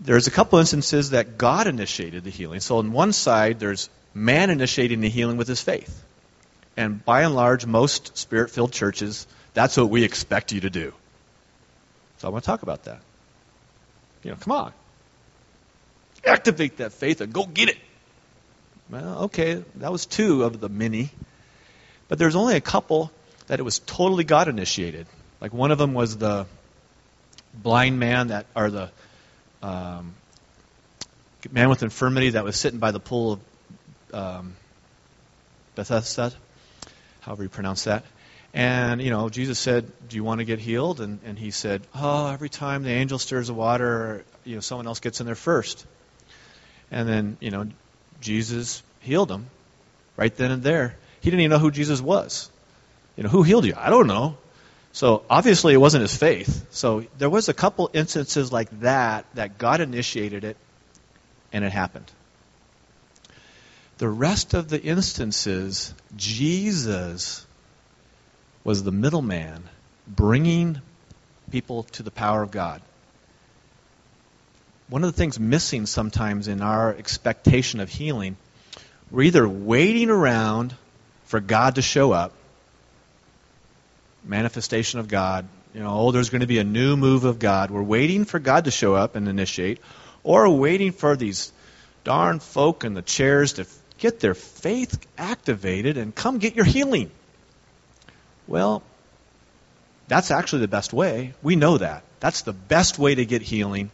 there's 0.00 0.26
a 0.26 0.30
couple 0.30 0.58
instances 0.58 1.10
that 1.10 1.38
God 1.38 1.66
initiated 1.66 2.24
the 2.24 2.30
healing. 2.30 2.60
So 2.60 2.78
on 2.78 2.92
one 2.92 3.12
side, 3.12 3.60
there's 3.60 3.88
man 4.12 4.50
initiating 4.50 5.00
the 5.00 5.08
healing 5.08 5.36
with 5.36 5.48
his 5.48 5.60
faith. 5.60 6.02
And 6.76 7.04
by 7.04 7.22
and 7.22 7.34
large, 7.34 7.66
most 7.66 8.16
spirit 8.18 8.50
filled 8.50 8.72
churches, 8.72 9.26
that's 9.54 9.76
what 9.76 9.88
we 9.88 10.02
expect 10.02 10.52
you 10.52 10.60
to 10.62 10.70
do. 10.70 10.92
So 12.18 12.28
I 12.28 12.30
want 12.30 12.44
to 12.44 12.46
talk 12.46 12.62
about 12.62 12.84
that. 12.84 13.00
You 14.22 14.30
know, 14.30 14.36
come 14.36 14.52
on. 14.52 14.72
Activate 16.24 16.78
that 16.78 16.92
faith 16.92 17.20
and 17.20 17.32
go 17.32 17.44
get 17.44 17.68
it. 17.68 17.76
Well, 18.90 19.24
okay, 19.24 19.62
that 19.76 19.92
was 19.92 20.06
two 20.06 20.44
of 20.44 20.60
the 20.60 20.68
many. 20.68 21.10
But 22.08 22.18
there's 22.18 22.36
only 22.36 22.56
a 22.56 22.60
couple 22.60 23.10
that 23.46 23.60
it 23.60 23.62
was 23.62 23.78
totally 23.78 24.24
God 24.24 24.48
initiated. 24.48 25.06
Like 25.40 25.52
one 25.52 25.70
of 25.70 25.78
them 25.78 25.94
was 25.94 26.16
the 26.16 26.46
blind 27.54 27.98
man 27.98 28.28
that, 28.28 28.46
or 28.56 28.70
the 28.70 28.90
um, 29.64 30.14
man 31.50 31.68
with 31.70 31.82
infirmity 31.82 32.30
that 32.30 32.44
was 32.44 32.58
sitting 32.58 32.78
by 32.78 32.90
the 32.90 33.00
pool 33.00 33.32
of 33.32 34.14
um, 34.14 34.56
Bethesda, 35.74 36.32
however 37.20 37.44
you 37.44 37.48
pronounce 37.48 37.84
that. 37.84 38.04
And, 38.52 39.02
you 39.02 39.10
know, 39.10 39.30
Jesus 39.30 39.58
said, 39.58 39.90
Do 40.08 40.16
you 40.16 40.22
want 40.22 40.38
to 40.40 40.44
get 40.44 40.60
healed? 40.60 41.00
And, 41.00 41.18
and 41.24 41.38
he 41.38 41.50
said, 41.50 41.82
Oh, 41.94 42.28
every 42.28 42.48
time 42.48 42.82
the 42.82 42.90
angel 42.90 43.18
stirs 43.18 43.48
the 43.48 43.54
water, 43.54 44.24
you 44.44 44.54
know, 44.54 44.60
someone 44.60 44.86
else 44.86 45.00
gets 45.00 45.20
in 45.20 45.26
there 45.26 45.34
first. 45.34 45.84
And 46.90 47.08
then, 47.08 47.36
you 47.40 47.50
know, 47.50 47.66
Jesus 48.20 48.82
healed 49.00 49.30
him 49.30 49.46
right 50.16 50.34
then 50.36 50.52
and 50.52 50.62
there. 50.62 50.96
He 51.20 51.30
didn't 51.30 51.40
even 51.40 51.50
know 51.50 51.58
who 51.58 51.70
Jesus 51.70 52.00
was. 52.00 52.50
You 53.16 53.24
know, 53.24 53.30
who 53.30 53.42
healed 53.42 53.64
you? 53.64 53.74
I 53.76 53.90
don't 53.90 54.06
know. 54.06 54.36
So 54.94 55.24
obviously 55.28 55.74
it 55.74 55.78
wasn't 55.78 56.02
his 56.02 56.16
faith. 56.16 56.66
So 56.70 57.04
there 57.18 57.28
was 57.28 57.48
a 57.48 57.54
couple 57.54 57.90
instances 57.92 58.52
like 58.52 58.70
that 58.80 59.26
that 59.34 59.58
God 59.58 59.80
initiated 59.80 60.44
it 60.44 60.56
and 61.52 61.64
it 61.64 61.72
happened. 61.72 62.10
The 63.98 64.08
rest 64.08 64.54
of 64.54 64.68
the 64.68 64.80
instances, 64.80 65.92
Jesus 66.14 67.44
was 68.62 68.84
the 68.84 68.92
middleman 68.92 69.64
bringing 70.06 70.80
people 71.50 71.82
to 71.94 72.04
the 72.04 72.12
power 72.12 72.42
of 72.42 72.52
God. 72.52 72.80
One 74.88 75.02
of 75.02 75.10
the 75.10 75.18
things 75.18 75.40
missing 75.40 75.86
sometimes 75.86 76.46
in 76.46 76.62
our 76.62 76.94
expectation 76.94 77.80
of 77.80 77.88
healing, 77.88 78.36
we're 79.10 79.24
either 79.24 79.48
waiting 79.48 80.08
around 80.08 80.72
for 81.24 81.40
God 81.40 81.74
to 81.74 81.82
show 81.82 82.12
up, 82.12 82.32
manifestation 84.24 85.00
of 85.00 85.08
God, 85.08 85.46
you 85.74 85.80
know, 85.80 85.90
oh, 85.90 86.12
there's 86.12 86.30
going 86.30 86.40
to 86.40 86.46
be 86.46 86.58
a 86.58 86.64
new 86.64 86.96
move 86.96 87.24
of 87.24 87.38
God. 87.38 87.70
We're 87.70 87.82
waiting 87.82 88.24
for 88.24 88.38
God 88.38 88.64
to 88.64 88.70
show 88.70 88.94
up 88.94 89.16
and 89.16 89.28
initiate, 89.28 89.80
or 90.22 90.48
waiting 90.48 90.92
for 90.92 91.16
these 91.16 91.52
darn 92.04 92.38
folk 92.38 92.84
in 92.84 92.94
the 92.94 93.02
chairs 93.02 93.54
to 93.54 93.66
get 93.98 94.20
their 94.20 94.34
faith 94.34 95.04
activated 95.18 95.96
and 95.96 96.14
come 96.14 96.38
get 96.38 96.54
your 96.54 96.64
healing. 96.64 97.10
Well, 98.46 98.82
that's 100.08 100.30
actually 100.30 100.60
the 100.60 100.68
best 100.68 100.92
way. 100.92 101.34
We 101.42 101.56
know 101.56 101.78
that. 101.78 102.02
That's 102.20 102.42
the 102.42 102.52
best 102.52 102.98
way 102.98 103.14
to 103.14 103.24
get 103.24 103.42
healing 103.42 103.90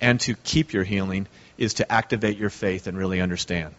and 0.00 0.20
to 0.20 0.34
keep 0.34 0.72
your 0.72 0.84
healing 0.84 1.26
is 1.58 1.74
to 1.74 1.90
activate 1.90 2.38
your 2.38 2.50
faith 2.50 2.86
and 2.86 2.96
really 2.96 3.20
understand 3.20 3.74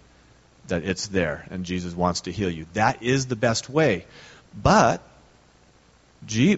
that 0.67 0.83
it's 0.83 1.07
there 1.07 1.45
and 1.49 1.65
Jesus 1.65 1.93
wants 1.93 2.21
to 2.21 2.31
heal 2.31 2.49
you. 2.49 2.65
That 2.73 3.03
is 3.03 3.25
the 3.25 3.35
best 3.35 3.69
way. 3.69 4.05
But 4.55 5.01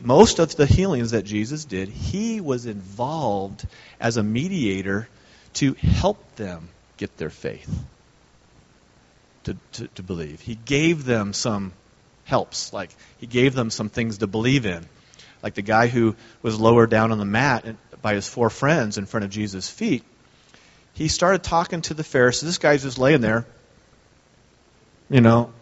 most 0.03 0.39
of 0.39 0.55
the 0.55 0.65
healings 0.65 1.11
that 1.11 1.23
Jesus 1.23 1.65
did, 1.65 1.89
he 1.89 2.41
was 2.41 2.65
involved 2.65 3.65
as 3.99 4.17
a 4.17 4.23
mediator 4.23 5.07
to 5.55 5.73
help 5.73 6.35
them 6.35 6.69
get 6.97 7.17
their 7.17 7.29
faith, 7.29 7.69
to, 9.43 9.57
to, 9.73 9.87
to 9.87 10.03
believe. 10.03 10.41
He 10.41 10.55
gave 10.55 11.05
them 11.05 11.33
some 11.33 11.73
helps. 12.25 12.73
Like 12.73 12.89
he 13.19 13.27
gave 13.27 13.53
them 13.55 13.69
some 13.69 13.89
things 13.89 14.19
to 14.19 14.27
believe 14.27 14.65
in. 14.65 14.85
Like 15.41 15.53
the 15.53 15.61
guy 15.61 15.87
who 15.87 16.15
was 16.41 16.59
lowered 16.59 16.89
down 16.89 17.11
on 17.11 17.19
the 17.19 17.25
mat 17.25 17.65
by 18.01 18.15
his 18.15 18.27
four 18.27 18.49
friends 18.49 18.97
in 18.97 19.05
front 19.05 19.23
of 19.23 19.29
Jesus' 19.29 19.69
feet. 19.69 20.03
He 20.93 21.07
started 21.07 21.43
talking 21.43 21.81
to 21.83 21.93
the 21.93 22.03
Pharisees. 22.03 22.41
This 22.41 22.57
guy's 22.57 22.83
just 22.83 22.97
laying 22.97 23.21
there. 23.21 23.45
You 25.09 25.21
know, 25.21 25.53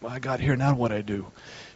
well, 0.00 0.12
I 0.12 0.18
got 0.18 0.40
here, 0.40 0.54
now 0.56 0.74
what 0.74 0.92
I 0.92 1.00
do? 1.00 1.26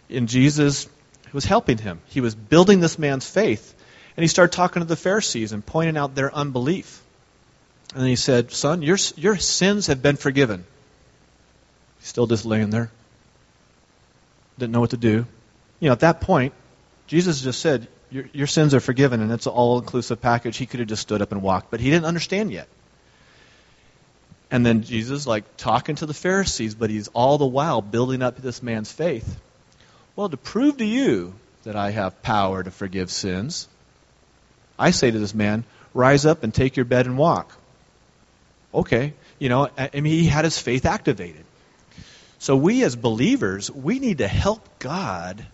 And 0.09 0.29
Jesus 0.29 0.89
was 1.33 1.45
helping 1.45 1.79
him. 1.79 2.01
He 2.07 2.21
was 2.21 2.35
building 2.35 2.81
this 2.81 2.99
man's 2.99 3.29
faith. 3.29 3.75
And 4.17 4.25
he 4.25 4.29
started 4.29 4.55
talking 4.55 4.81
to 4.81 4.87
the 4.87 4.97
Pharisees 4.97 5.53
and 5.53 5.65
pointing 5.65 5.97
out 5.97 6.15
their 6.15 6.35
unbelief. 6.35 7.03
And 7.95 8.07
he 8.07 8.17
said, 8.17 8.53
Son, 8.53 8.83
your, 8.83 8.99
your 9.17 9.37
sins 9.37 9.87
have 9.87 10.03
been 10.03 10.17
forgiven. 10.17 10.65
He's 11.99 12.09
still 12.09 12.27
just 12.27 12.45
laying 12.45 12.71
there 12.71 12.91
didn't 14.61 14.73
know 14.73 14.81
what 14.81 14.91
to 14.91 14.97
do. 14.97 15.27
You 15.81 15.89
know, 15.89 15.93
at 15.93 16.01
that 16.01 16.21
point, 16.21 16.53
Jesus 17.09 17.41
just 17.43 17.59
said, 17.59 17.89
your, 18.11 18.27
your 18.33 18.47
sins 18.47 18.75
are 18.75 18.81
forgiven, 18.81 19.21
and 19.21 19.33
it's 19.33 19.47
an 19.47 19.53
all 19.53 19.79
inclusive 19.79 20.21
package. 20.21 20.57
He 20.57 20.67
could 20.67 20.81
have 20.81 20.89
just 20.89 21.03
stood 21.03 21.23
up 21.23 21.33
and 21.33 21.43
walked, 21.43 21.71
but 21.71 21.81
he 21.81 21.91
didn't 21.91 22.05
understand 22.05 22.53
yet. 22.53 22.69
And 24.53 24.65
then 24.65 24.83
Jesus, 24.83 25.27
like, 25.27 25.57
talking 25.57 25.97
to 25.97 26.07
the 26.07 26.15
Pharisees, 26.15 26.75
but 26.75 26.91
he's 26.91 27.09
all 27.09 27.39
the 27.39 27.47
while 27.47 27.83
building 27.83 28.23
up 28.23 28.37
this 28.37 28.63
man's 28.63 28.93
faith. 28.93 29.41
Well, 30.17 30.29
to 30.29 30.37
prove 30.37 30.79
to 30.79 30.85
you 30.85 31.35
that 31.65 31.77
I 31.77 31.91
have 31.91 32.23
power 32.23 32.63
to 32.63 32.71
forgive 32.71 33.11
sins. 33.11 33.69
I 34.79 34.91
say 34.91 35.11
to 35.11 35.19
this 35.19 35.35
man, 35.35 35.65
Rise 35.93 36.25
up 36.25 36.45
and 36.45 36.55
take 36.55 36.77
your 36.77 36.85
bed 36.85 37.07
and 37.07 37.19
walk. 37.19 37.53
Okay. 38.73 39.15
You 39.39 39.49
know, 39.49 39.69
I 39.77 39.91
mean, 39.95 40.13
he 40.13 40.27
had 40.27 40.45
his 40.45 40.59
faith 40.59 40.87
activated. 40.87 41.45
So 42.39 42.57
we 42.57 42.85
as 42.85 42.95
believers, 42.97 43.71
we 43.71 43.99
need 43.99 44.19
to 44.19 44.29
help 44.29 44.79
God 44.79 45.45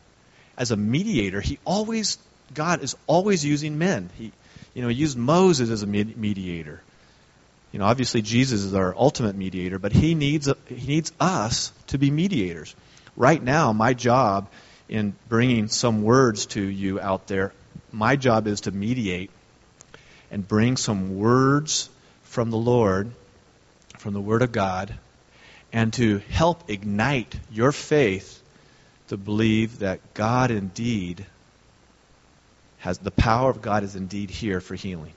as 0.58 0.70
a 0.70 0.76
mediator. 0.76 1.40
He 1.40 1.58
always, 1.64 2.18
God 2.52 2.82
is 2.82 2.96
always 3.06 3.44
using 3.44 3.78
men. 3.78 4.10
He, 4.18 4.32
you 4.74 4.82
know, 4.82 4.88
he 4.88 4.94
used 4.94 5.16
Moses 5.16 5.70
as 5.70 5.82
a 5.82 5.86
mediator. 5.86 6.82
You 7.72 7.78
know, 7.78 7.86
obviously 7.86 8.22
Jesus 8.22 8.62
is 8.62 8.74
our 8.74 8.94
ultimate 8.96 9.36
mediator, 9.36 9.78
but 9.78 9.92
he 9.92 10.14
needs, 10.14 10.48
he 10.68 10.86
needs 10.86 11.12
us 11.18 11.72
to 11.88 11.98
be 11.98 12.10
mediators. 12.10 12.74
Right 13.16 13.42
now, 13.42 13.72
my 13.72 13.94
job 13.94 14.48
in 14.88 15.14
bringing 15.28 15.68
some 15.68 16.02
words 16.02 16.46
to 16.46 16.60
you 16.60 17.00
out 17.00 17.26
there, 17.26 17.52
my 17.90 18.16
job 18.16 18.46
is 18.46 18.62
to 18.62 18.70
mediate 18.70 19.30
and 20.30 20.46
bring 20.46 20.76
some 20.76 21.18
words 21.18 21.88
from 22.24 22.50
the 22.50 22.58
Lord, 22.58 23.10
from 23.98 24.12
the 24.12 24.20
Word 24.20 24.42
of 24.42 24.52
God, 24.52 24.94
and 25.72 25.92
to 25.94 26.18
help 26.30 26.70
ignite 26.70 27.34
your 27.50 27.72
faith 27.72 28.42
to 29.08 29.16
believe 29.16 29.78
that 29.80 30.00
God 30.14 30.50
indeed 30.50 31.24
has 32.78 32.98
the 32.98 33.10
power 33.10 33.50
of 33.50 33.62
God 33.62 33.82
is 33.82 33.96
indeed 33.96 34.30
here 34.30 34.60
for 34.60 34.74
healing. 34.74 35.12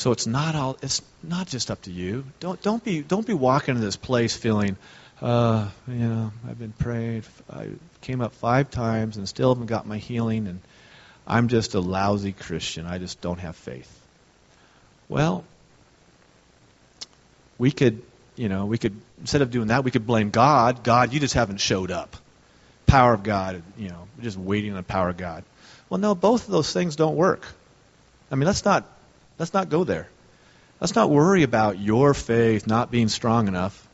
So 0.00 0.12
it's 0.12 0.26
not 0.26 0.54
all 0.54 0.78
it's 0.80 1.02
not 1.22 1.46
just 1.46 1.70
up 1.70 1.82
to 1.82 1.90
you. 1.90 2.24
Don't 2.40 2.60
don't 2.62 2.82
be 2.82 3.02
don't 3.02 3.26
be 3.26 3.34
walking 3.34 3.74
in 3.74 3.82
this 3.82 3.96
place 3.96 4.34
feeling, 4.34 4.78
uh, 5.20 5.68
you 5.86 5.94
know, 5.94 6.32
I've 6.48 6.58
been 6.58 6.72
praying. 6.72 7.24
I 7.52 7.68
came 8.00 8.22
up 8.22 8.32
five 8.32 8.70
times 8.70 9.18
and 9.18 9.28
still 9.28 9.52
haven't 9.52 9.66
got 9.66 9.86
my 9.86 9.98
healing, 9.98 10.46
and 10.46 10.60
I'm 11.26 11.48
just 11.48 11.74
a 11.74 11.80
lousy 11.80 12.32
Christian. 12.32 12.86
I 12.86 12.96
just 12.96 13.20
don't 13.20 13.40
have 13.40 13.56
faith. 13.56 13.94
Well, 15.10 15.44
we 17.58 17.70
could, 17.70 18.00
you 18.36 18.48
know, 18.48 18.64
we 18.64 18.78
could 18.78 18.98
instead 19.20 19.42
of 19.42 19.50
doing 19.50 19.68
that, 19.68 19.84
we 19.84 19.90
could 19.90 20.06
blame 20.06 20.30
God. 20.30 20.82
God, 20.82 21.12
you 21.12 21.20
just 21.20 21.34
haven't 21.34 21.58
showed 21.58 21.90
up. 21.90 22.16
Power 22.86 23.12
of 23.12 23.22
God, 23.22 23.62
you 23.76 23.90
know, 23.90 24.08
just 24.22 24.38
waiting 24.38 24.70
on 24.70 24.78
the 24.78 24.82
power 24.82 25.10
of 25.10 25.18
God. 25.18 25.44
Well, 25.90 26.00
no, 26.00 26.14
both 26.14 26.46
of 26.46 26.50
those 26.52 26.72
things 26.72 26.96
don't 26.96 27.16
work. 27.16 27.46
I 28.30 28.36
mean, 28.36 28.46
let's 28.46 28.64
not 28.64 28.86
let's 29.40 29.54
not 29.54 29.70
go 29.70 29.84
there. 29.84 30.06
Let's 30.80 30.94
not 30.94 31.10
worry 31.10 31.42
about 31.42 31.78
your 31.80 32.12
faith 32.12 32.66
not 32.66 32.90
being 32.90 33.08
strong 33.08 33.48
enough. 33.48 33.88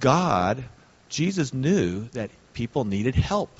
God, 0.00 0.64
Jesus 1.10 1.52
knew 1.52 2.08
that 2.12 2.30
people 2.54 2.84
needed 2.84 3.14
help. 3.14 3.50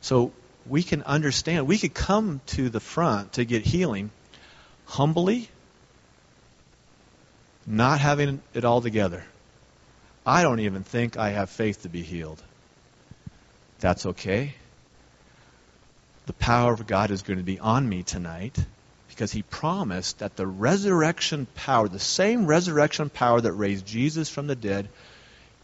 So 0.00 0.32
we 0.66 0.82
can 0.82 1.02
understand, 1.02 1.66
we 1.66 1.76
could 1.76 1.92
come 1.92 2.40
to 2.46 2.70
the 2.70 2.80
front 2.80 3.34
to 3.34 3.44
get 3.44 3.62
healing 3.62 4.10
humbly, 4.86 5.48
not 7.66 8.00
having 8.00 8.40
it 8.54 8.64
all 8.64 8.80
together. 8.80 9.22
I 10.24 10.42
don't 10.42 10.60
even 10.60 10.82
think 10.82 11.18
I 11.18 11.30
have 11.30 11.50
faith 11.50 11.82
to 11.82 11.90
be 11.90 12.02
healed. 12.02 12.42
That's 13.80 14.06
okay. 14.06 14.54
The 16.24 16.32
power 16.32 16.72
of 16.72 16.86
God 16.86 17.10
is 17.10 17.22
going 17.22 17.38
to 17.38 17.44
be 17.44 17.58
on 17.58 17.86
me 17.86 18.02
tonight 18.02 18.58
because 19.20 19.32
he 19.32 19.42
promised 19.42 20.20
that 20.20 20.34
the 20.36 20.46
resurrection 20.46 21.46
power, 21.54 21.86
the 21.86 21.98
same 21.98 22.46
resurrection 22.46 23.10
power 23.10 23.38
that 23.38 23.52
raised 23.52 23.84
Jesus 23.84 24.30
from 24.30 24.46
the 24.46 24.56
dead, 24.56 24.88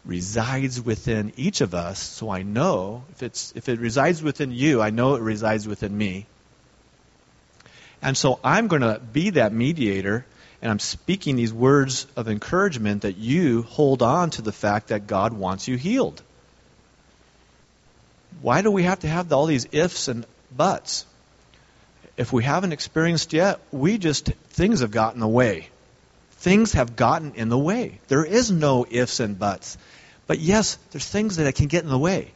resides 0.05 0.79
within 0.79 1.33
each 1.37 1.61
of 1.61 1.73
us. 1.73 1.97
So 1.97 2.29
I 2.29 2.43
know 2.43 3.03
if 3.13 3.23
it's 3.23 3.53
if 3.55 3.67
it 3.67 3.79
resides 3.79 4.21
within 4.21 4.51
you, 4.51 4.79
I 4.79 4.91
know 4.91 5.15
it 5.15 5.23
resides 5.23 5.67
within 5.67 5.97
me. 5.97 6.27
And 7.99 8.15
so 8.15 8.39
I'm 8.43 8.67
going 8.67 8.83
to 8.83 8.99
be 8.99 9.31
that 9.31 9.53
mediator 9.53 10.23
and 10.61 10.69
I'm 10.69 10.77
speaking 10.77 11.35
these 11.35 11.51
words 11.51 12.05
of 12.15 12.27
encouragement 12.27 13.01
that 13.01 13.17
you 13.17 13.63
hold 13.63 14.03
on 14.03 14.29
to 14.31 14.43
the 14.43 14.51
fact 14.51 14.89
that 14.89 15.07
God 15.07 15.33
wants 15.33 15.67
you 15.67 15.77
healed. 15.77 16.21
Why 18.43 18.61
do 18.61 18.69
we 18.69 18.83
have 18.83 18.99
to 18.99 19.07
have 19.07 19.33
all 19.33 19.47
these 19.47 19.65
ifs 19.71 20.09
and 20.09 20.27
buts? 20.55 21.07
If 22.17 22.33
we 22.33 22.43
haven't 22.43 22.73
experienced 22.73 23.31
yet, 23.31 23.59
we 23.71 23.99
just 23.99 24.25
things 24.49 24.79
have 24.79 24.91
gotten 24.91 25.17
in 25.17 25.21
the 25.21 25.27
way. 25.27 25.69
Things 26.31 26.73
have 26.73 26.95
gotten 26.95 27.35
in 27.35 27.49
the 27.49 27.57
way. 27.57 27.99
There 28.07 28.25
is 28.25 28.51
no 28.51 28.85
ifs 28.89 29.19
and 29.19 29.37
buts. 29.37 29.77
But 30.25 30.39
yes, 30.39 30.77
there's 30.91 31.07
things 31.07 31.37
that 31.37 31.55
can 31.55 31.67
get 31.67 31.83
in 31.83 31.89
the 31.89 31.97
way. 31.97 32.31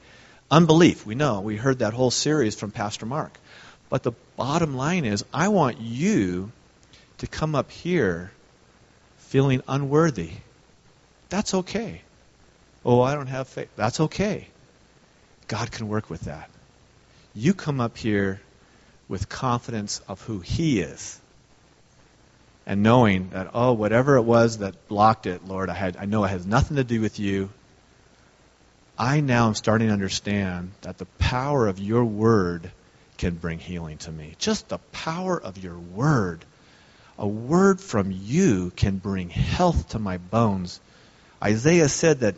Unbelief, 0.49 1.05
we 1.05 1.15
know. 1.15 1.41
We 1.41 1.57
heard 1.57 1.79
that 1.79 1.93
whole 1.93 2.11
series 2.11 2.55
from 2.55 2.71
Pastor 2.71 3.05
Mark. 3.05 3.37
But 3.89 4.03
the 4.03 4.13
bottom 4.37 4.75
line 4.75 5.05
is, 5.05 5.25
I 5.33 5.49
want 5.49 5.81
you 5.81 6.51
to 7.19 7.27
come 7.27 7.55
up 7.55 7.71
here 7.71 8.31
feeling 9.17 9.61
unworthy. 9.67 10.31
That's 11.29 11.53
okay. 11.53 12.01
Oh, 12.83 13.01
I 13.01 13.15
don't 13.15 13.27
have 13.27 13.47
faith. 13.47 13.69
That's 13.75 13.99
okay. 13.99 14.47
God 15.47 15.71
can 15.71 15.87
work 15.87 16.09
with 16.09 16.21
that. 16.21 16.49
You 17.33 17.53
come 17.53 17.79
up 17.79 17.97
here 17.97 18.41
with 19.11 19.27
confidence 19.27 20.01
of 20.07 20.21
who 20.21 20.39
He 20.39 20.79
is. 20.79 21.19
And 22.65 22.81
knowing 22.81 23.31
that, 23.31 23.49
oh, 23.53 23.73
whatever 23.73 24.15
it 24.15 24.21
was 24.21 24.59
that 24.59 24.87
blocked 24.87 25.25
it, 25.25 25.45
Lord, 25.45 25.69
I, 25.69 25.73
had, 25.73 25.97
I 25.97 26.05
know 26.05 26.23
it 26.23 26.29
has 26.29 26.45
nothing 26.45 26.77
to 26.77 26.85
do 26.85 27.01
with 27.01 27.19
you. 27.19 27.49
I 28.97 29.19
now 29.19 29.47
am 29.47 29.55
starting 29.55 29.89
to 29.89 29.93
understand 29.93 30.71
that 30.81 30.97
the 30.97 31.07
power 31.19 31.67
of 31.67 31.77
your 31.77 32.05
word 32.05 32.71
can 33.17 33.35
bring 33.35 33.59
healing 33.59 33.97
to 33.97 34.11
me. 34.13 34.35
Just 34.39 34.69
the 34.69 34.77
power 34.93 35.39
of 35.39 35.61
your 35.61 35.77
word. 35.77 36.45
A 37.17 37.27
word 37.27 37.81
from 37.81 38.11
you 38.11 38.71
can 38.77 38.97
bring 38.97 39.29
health 39.29 39.89
to 39.89 39.99
my 39.99 40.19
bones. 40.19 40.79
Isaiah 41.43 41.89
said 41.89 42.21
that 42.21 42.35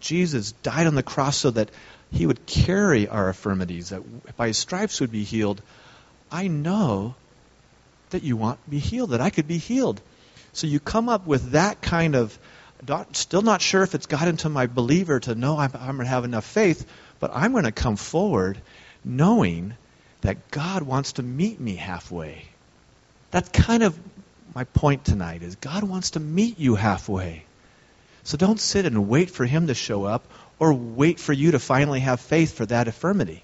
Jesus 0.00 0.52
died 0.52 0.86
on 0.86 0.94
the 0.94 1.02
cross 1.02 1.36
so 1.36 1.50
that 1.50 1.70
he 2.10 2.24
would 2.24 2.46
carry 2.46 3.08
our 3.08 3.28
infirmities, 3.28 3.90
that 3.90 4.36
by 4.38 4.46
his 4.46 4.56
stripes 4.56 5.00
would 5.02 5.12
be 5.12 5.24
healed. 5.24 5.60
I 6.30 6.48
know 6.48 7.14
that 8.10 8.22
you 8.22 8.36
want 8.36 8.58
me 8.68 8.78
healed, 8.78 9.10
that 9.10 9.20
I 9.20 9.30
could 9.30 9.48
be 9.48 9.58
healed. 9.58 10.00
So 10.52 10.66
you 10.66 10.80
come 10.80 11.08
up 11.08 11.26
with 11.26 11.52
that 11.52 11.80
kind 11.80 12.14
of 12.14 12.38
still 13.12 13.42
not 13.42 13.62
sure 13.62 13.82
if 13.82 13.94
it's 13.94 14.06
got 14.06 14.28
into 14.28 14.48
my 14.48 14.66
believer 14.66 15.20
to 15.20 15.34
know 15.34 15.58
I'm, 15.58 15.70
I'm 15.74 15.96
going 15.96 16.06
to 16.06 16.10
have 16.10 16.24
enough 16.24 16.44
faith, 16.44 16.86
but 17.18 17.30
I'm 17.34 17.52
going 17.52 17.64
to 17.64 17.72
come 17.72 17.96
forward 17.96 18.58
knowing 19.04 19.74
that 20.20 20.50
God 20.50 20.82
wants 20.82 21.14
to 21.14 21.22
meet 21.22 21.60
me 21.60 21.76
halfway. 21.76 22.44
That's 23.30 23.48
kind 23.48 23.82
of 23.82 23.98
my 24.54 24.64
point 24.64 25.04
tonight 25.04 25.42
is 25.42 25.56
God 25.56 25.82
wants 25.82 26.10
to 26.10 26.20
meet 26.20 26.58
you 26.58 26.74
halfway. 26.74 27.44
So 28.22 28.36
don't 28.38 28.60
sit 28.60 28.86
and 28.86 29.08
wait 29.08 29.30
for 29.30 29.44
him 29.44 29.66
to 29.66 29.74
show 29.74 30.04
up 30.04 30.24
or 30.58 30.72
wait 30.72 31.20
for 31.20 31.32
you 31.32 31.50
to 31.52 31.58
finally 31.58 32.00
have 32.00 32.20
faith 32.20 32.56
for 32.56 32.64
that 32.66 32.86
infirmity. 32.86 33.42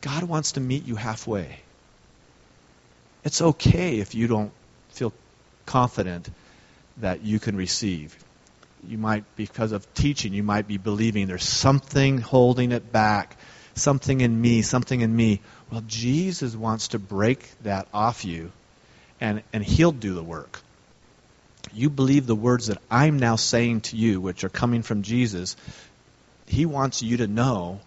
God 0.00 0.24
wants 0.24 0.52
to 0.52 0.60
meet 0.60 0.86
you 0.86 0.96
halfway. 0.96 1.58
It's 3.24 3.42
okay 3.42 3.98
if 3.98 4.14
you 4.14 4.28
don't 4.28 4.52
feel 4.90 5.12
confident 5.66 6.28
that 6.98 7.22
you 7.22 7.38
can 7.38 7.56
receive. 7.56 8.16
You 8.86 8.96
might, 8.96 9.24
because 9.36 9.72
of 9.72 9.92
teaching, 9.94 10.32
you 10.32 10.42
might 10.42 10.68
be 10.68 10.78
believing 10.78 11.26
there's 11.26 11.44
something 11.44 12.18
holding 12.18 12.70
it 12.72 12.92
back, 12.92 13.36
something 13.74 14.20
in 14.20 14.40
me, 14.40 14.62
something 14.62 15.00
in 15.00 15.14
me. 15.14 15.40
Well, 15.70 15.82
Jesus 15.86 16.54
wants 16.54 16.88
to 16.88 16.98
break 16.98 17.48
that 17.62 17.88
off 17.92 18.24
you, 18.24 18.52
and, 19.20 19.42
and 19.52 19.64
He'll 19.64 19.92
do 19.92 20.14
the 20.14 20.22
work. 20.22 20.60
You 21.72 21.90
believe 21.90 22.26
the 22.26 22.36
words 22.36 22.68
that 22.68 22.78
I'm 22.90 23.18
now 23.18 23.36
saying 23.36 23.82
to 23.82 23.96
you, 23.96 24.20
which 24.20 24.44
are 24.44 24.48
coming 24.48 24.82
from 24.82 25.02
Jesus. 25.02 25.56
He 26.46 26.64
wants 26.64 27.02
you 27.02 27.18
to 27.18 27.26
know 27.26 27.80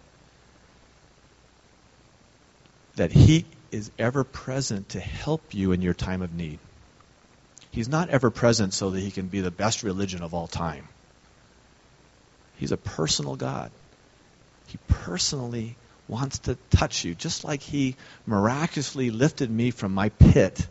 that 2.96 3.12
He 3.12 3.44
is 3.70 3.90
ever 3.98 4.24
present 4.24 4.90
to 4.90 5.00
help 5.00 5.54
you 5.54 5.72
in 5.72 5.82
your 5.82 5.94
time 5.94 6.22
of 6.22 6.34
need. 6.34 6.58
He's 7.70 7.88
not 7.88 8.10
ever 8.10 8.30
present 8.30 8.74
so 8.74 8.90
that 8.90 9.00
he 9.00 9.10
can 9.10 9.28
be 9.28 9.40
the 9.40 9.50
best 9.50 9.82
religion 9.82 10.22
of 10.22 10.34
all 10.34 10.46
time. 10.46 10.86
He's 12.56 12.70
a 12.70 12.76
personal 12.76 13.34
God. 13.34 13.70
He 14.66 14.78
personally 14.88 15.74
wants 16.06 16.40
to 16.40 16.58
touch 16.70 17.04
you, 17.04 17.14
just 17.14 17.44
like 17.44 17.62
he 17.62 17.96
miraculously 18.26 19.10
lifted 19.10 19.50
me 19.50 19.70
from 19.70 19.94
my 19.94 20.10
pit. 20.10 20.66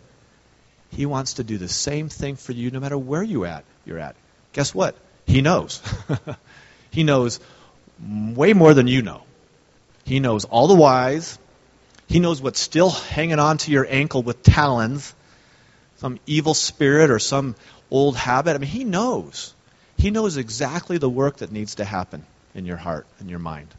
He 0.91 1.07
wants 1.07 1.34
to 1.34 1.43
do 1.43 1.57
the 1.57 1.67
same 1.67 2.07
thing 2.07 2.36
for 2.36 2.51
you 2.51 2.69
no 2.69 2.79
matter 2.79 2.97
where 2.97 3.23
you 3.23 3.45
at 3.45 3.65
you're 3.86 3.99
at. 3.99 4.15
Guess 4.53 4.75
what? 4.75 4.95
He 5.25 5.41
knows. 5.41 5.81
he 6.91 7.03
knows 7.03 7.39
way 7.99 8.53
more 8.53 8.73
than 8.73 8.88
you 8.88 9.01
know. 9.01 9.23
He 10.03 10.19
knows 10.19 10.45
all 10.45 10.67
the 10.67 10.75
whys. 10.75 11.39
He 12.12 12.19
knows 12.19 12.41
what's 12.41 12.60
still 12.60 12.89
hanging 12.89 13.39
on 13.39 13.58
to 13.60 13.71
your 13.71 13.88
ankle 13.89 14.21
with 14.21 14.43
talons 14.43 15.13
some 16.02 16.19
evil 16.26 16.56
spirit 16.56 17.12
or 17.12 17.19
some 17.19 17.56
old 17.91 18.17
habit. 18.17 18.56
I 18.56 18.58
mean, 18.58 18.69
he 18.69 18.84
knows. 18.84 19.54
He 19.97 20.10
knows 20.10 20.36
exactly 20.36 20.97
the 20.97 21.10
work 21.10 21.38
that 21.38 21.52
needs 21.52 21.76
to 21.76 21.86
happen. 21.86 22.26
in 22.54 22.65
your 22.65 22.76
heart 22.76 23.06
and 23.19 23.30
your 23.30 23.39
mind. 23.39 23.69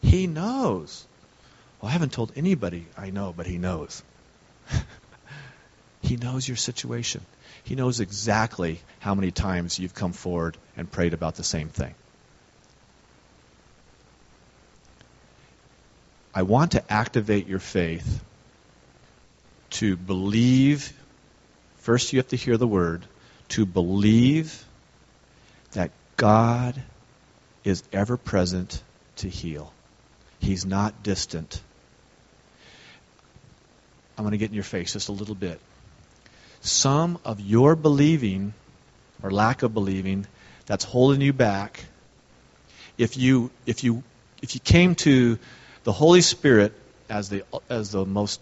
He 0.00 0.26
knows. 0.26 1.06
Well, 1.80 1.90
I 1.90 1.92
haven't 1.92 2.12
told 2.12 2.32
anybody 2.34 2.86
I 2.96 3.10
know, 3.10 3.32
but 3.36 3.46
he 3.46 3.58
knows. 3.58 4.02
he 6.00 6.16
knows 6.16 6.48
your 6.48 6.56
situation. 6.56 7.20
He 7.62 7.76
knows 7.76 8.00
exactly 8.00 8.80
how 8.98 9.14
many 9.14 9.30
times 9.30 9.78
you've 9.78 9.94
come 9.94 10.12
forward 10.12 10.56
and 10.76 10.90
prayed 10.90 11.14
about 11.14 11.36
the 11.36 11.44
same 11.44 11.68
thing. 11.68 11.94
I 16.34 16.42
want 16.42 16.72
to 16.72 16.92
activate 16.92 17.46
your 17.46 17.58
faith 17.58 18.22
to 19.70 19.96
believe. 19.96 20.92
First, 21.78 22.12
you 22.12 22.18
have 22.18 22.28
to 22.28 22.36
hear 22.36 22.56
the 22.56 22.66
word. 22.66 23.04
To 23.50 23.66
believe 23.66 24.64
that 25.72 25.90
God 26.16 26.80
is 27.64 27.82
ever 27.92 28.16
present 28.16 28.82
to 29.16 29.28
heal. 29.28 29.72
He's 30.38 30.64
not 30.64 31.02
distant. 31.02 31.60
I'm 34.16 34.24
going 34.24 34.32
to 34.32 34.38
get 34.38 34.48
in 34.48 34.54
your 34.54 34.64
face 34.64 34.94
just 34.94 35.08
a 35.08 35.12
little 35.12 35.34
bit. 35.34 35.60
Some 36.60 37.18
of 37.24 37.40
your 37.40 37.76
believing 37.76 38.54
or 39.22 39.30
lack 39.30 39.62
of 39.62 39.74
believing 39.74 40.26
that's 40.66 40.84
holding 40.84 41.20
you 41.20 41.32
back. 41.32 41.84
If 42.98 43.16
you 43.16 43.50
if 43.66 43.84
you 43.84 44.02
if 44.42 44.54
you 44.54 44.60
came 44.60 44.94
to 44.96 45.38
the 45.84 45.92
Holy 45.92 46.20
Spirit 46.20 46.72
as 47.08 47.28
the 47.28 47.44
as 47.68 47.90
the 47.90 48.04
most 48.04 48.40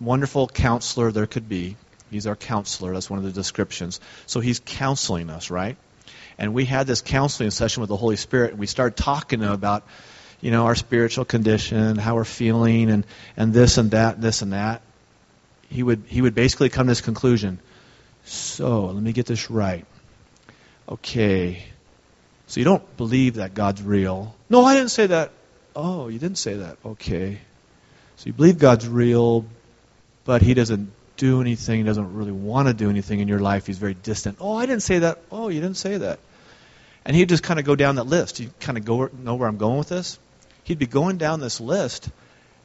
wonderful 0.00 0.48
counselor 0.48 1.12
there 1.12 1.26
could 1.26 1.48
be, 1.48 1.76
he's 2.10 2.26
our 2.26 2.36
counselor. 2.36 2.94
That's 2.94 3.10
one 3.10 3.18
of 3.18 3.24
the 3.24 3.32
descriptions. 3.32 4.00
So 4.26 4.40
he's 4.40 4.60
counseling 4.64 5.30
us, 5.30 5.50
right? 5.50 5.76
And 6.38 6.54
we 6.54 6.64
had 6.64 6.86
this 6.86 7.02
counseling 7.02 7.50
session 7.50 7.82
with 7.82 7.88
the 7.88 7.96
Holy 7.96 8.16
Spirit, 8.16 8.52
and 8.52 8.58
we 8.58 8.66
started 8.66 8.96
talking 8.96 9.44
about, 9.44 9.86
you 10.40 10.50
know, 10.50 10.64
our 10.64 10.74
spiritual 10.74 11.26
condition, 11.26 11.96
how 11.96 12.14
we're 12.14 12.24
feeling, 12.24 12.90
and, 12.90 13.06
and 13.36 13.52
this 13.52 13.76
and 13.76 13.90
that, 13.90 14.22
this 14.22 14.40
and 14.40 14.54
that. 14.54 14.80
He 15.68 15.82
would, 15.82 16.04
he 16.06 16.22
would 16.22 16.34
basically 16.34 16.70
come 16.70 16.86
to 16.86 16.90
this 16.90 17.02
conclusion. 17.02 17.58
So, 18.24 18.86
let 18.86 19.02
me 19.02 19.12
get 19.12 19.26
this 19.26 19.50
right. 19.50 19.84
Okay. 20.88 21.62
So 22.46 22.58
you 22.58 22.64
don't 22.64 22.96
believe 22.96 23.34
that 23.34 23.54
God's 23.54 23.82
real. 23.82 24.34
No, 24.48 24.64
I 24.64 24.74
didn't 24.74 24.90
say 24.90 25.06
that. 25.08 25.32
Oh, 25.74 26.08
you 26.08 26.18
didn't 26.18 26.38
say 26.38 26.54
that. 26.54 26.78
Okay. 26.84 27.38
So 28.16 28.26
you 28.26 28.32
believe 28.32 28.58
God's 28.58 28.86
real, 28.86 29.44
but 30.24 30.42
he 30.42 30.54
doesn't 30.54 30.92
do 31.16 31.40
anything, 31.40 31.78
he 31.78 31.84
doesn't 31.84 32.14
really 32.14 32.32
want 32.32 32.68
to 32.68 32.74
do 32.74 32.88
anything 32.88 33.20
in 33.20 33.28
your 33.28 33.40
life. 33.40 33.66
He's 33.66 33.78
very 33.78 33.94
distant. 33.94 34.38
Oh, 34.40 34.56
I 34.56 34.64
didn't 34.66 34.82
say 34.82 35.00
that. 35.00 35.18
Oh, 35.30 35.48
you 35.48 35.60
didn't 35.60 35.76
say 35.76 35.98
that. 35.98 36.18
And 37.04 37.14
he'd 37.14 37.28
just 37.28 37.42
kind 37.42 37.60
of 37.60 37.66
go 37.66 37.76
down 37.76 37.96
that 37.96 38.04
list. 38.04 38.40
You 38.40 38.50
kind 38.60 38.78
of 38.78 38.84
go 38.84 39.10
know 39.22 39.34
where 39.34 39.48
I'm 39.48 39.58
going 39.58 39.78
with 39.78 39.88
this. 39.88 40.18
He'd 40.64 40.78
be 40.78 40.86
going 40.86 41.18
down 41.18 41.40
this 41.40 41.60
list, 41.60 42.08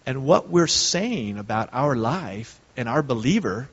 and 0.06 0.26
what 0.26 0.50
we're 0.50 0.68
saying 0.68 1.38
about 1.38 1.70
our 1.74 1.96
life 1.96 2.60
and 2.78 2.88
our 2.88 3.02
believer, 3.02 3.68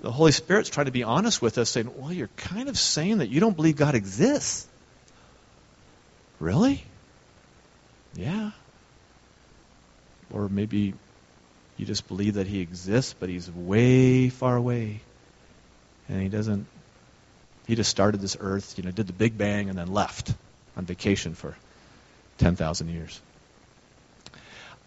the 0.00 0.12
Holy 0.12 0.32
Spirit's 0.32 0.70
trying 0.70 0.86
to 0.86 0.92
be 0.92 1.02
honest 1.02 1.42
with 1.42 1.58
us, 1.58 1.70
saying, 1.70 1.90
"Well, 1.96 2.12
you're 2.12 2.30
kind 2.36 2.68
of 2.68 2.78
saying 2.78 3.18
that 3.18 3.28
you 3.28 3.40
don't 3.40 3.56
believe 3.56 3.76
God 3.76 3.94
exists." 3.94 4.66
Really? 6.38 6.84
Yeah. 8.16 8.50
Or 10.32 10.48
maybe 10.48 10.94
you 11.76 11.86
just 11.86 12.08
believe 12.08 12.34
that 12.34 12.46
He 12.46 12.60
exists, 12.60 13.14
but 13.18 13.28
He's 13.28 13.50
way 13.50 14.28
far 14.28 14.56
away, 14.56 15.00
and 16.08 16.22
He 16.22 16.28
doesn't 16.28 16.66
he 17.66 17.74
just 17.76 17.90
started 17.90 18.20
this 18.20 18.36
earth, 18.38 18.74
you 18.76 18.84
know, 18.84 18.90
did 18.90 19.06
the 19.06 19.12
Big 19.12 19.38
Bang 19.38 19.68
and 19.68 19.78
then 19.78 19.92
left 19.92 20.34
on 20.76 20.84
vacation 20.84 21.34
for 21.34 21.56
10,000 22.38 22.88
years. 22.88 23.20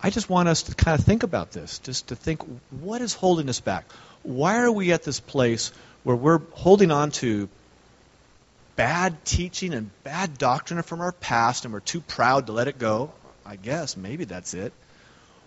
I 0.02 0.12
just 0.12 0.30
want 0.30 0.48
us 0.48 0.64
to 0.64 0.76
kind 0.76 0.98
of 1.00 1.04
think 1.04 1.24
about 1.24 1.52
this, 1.52 1.80
just 1.80 2.10
to 2.10 2.16
think 2.16 2.44
what 2.70 3.02
is 3.02 3.14
holding 3.14 3.50
us 3.50 3.60
back? 3.60 3.86
Why 4.22 4.60
are 4.60 4.72
we 4.72 4.92
at 4.92 5.04
this 5.04 5.20
place 5.20 5.72
where 6.04 6.16
we're 6.16 6.42
holding 6.52 6.92
on 6.92 7.12
to 7.12 7.50
bad 8.78 9.26
teaching 9.26 9.74
and 9.74 9.92
bad 10.04 10.38
doctrine 10.38 10.82
from 10.84 11.02
our 11.02 11.12
past 11.12 11.66
and 11.66 11.74
we're 11.74 11.82
too 11.82 12.00
proud 12.00 12.48
to 12.48 12.54
let 12.54 12.70
it 12.70 12.80
go? 12.80 13.12
I 13.46 13.58
guess 13.58 13.98
maybe 13.98 14.24
that's 14.24 14.54
it. 14.54 14.72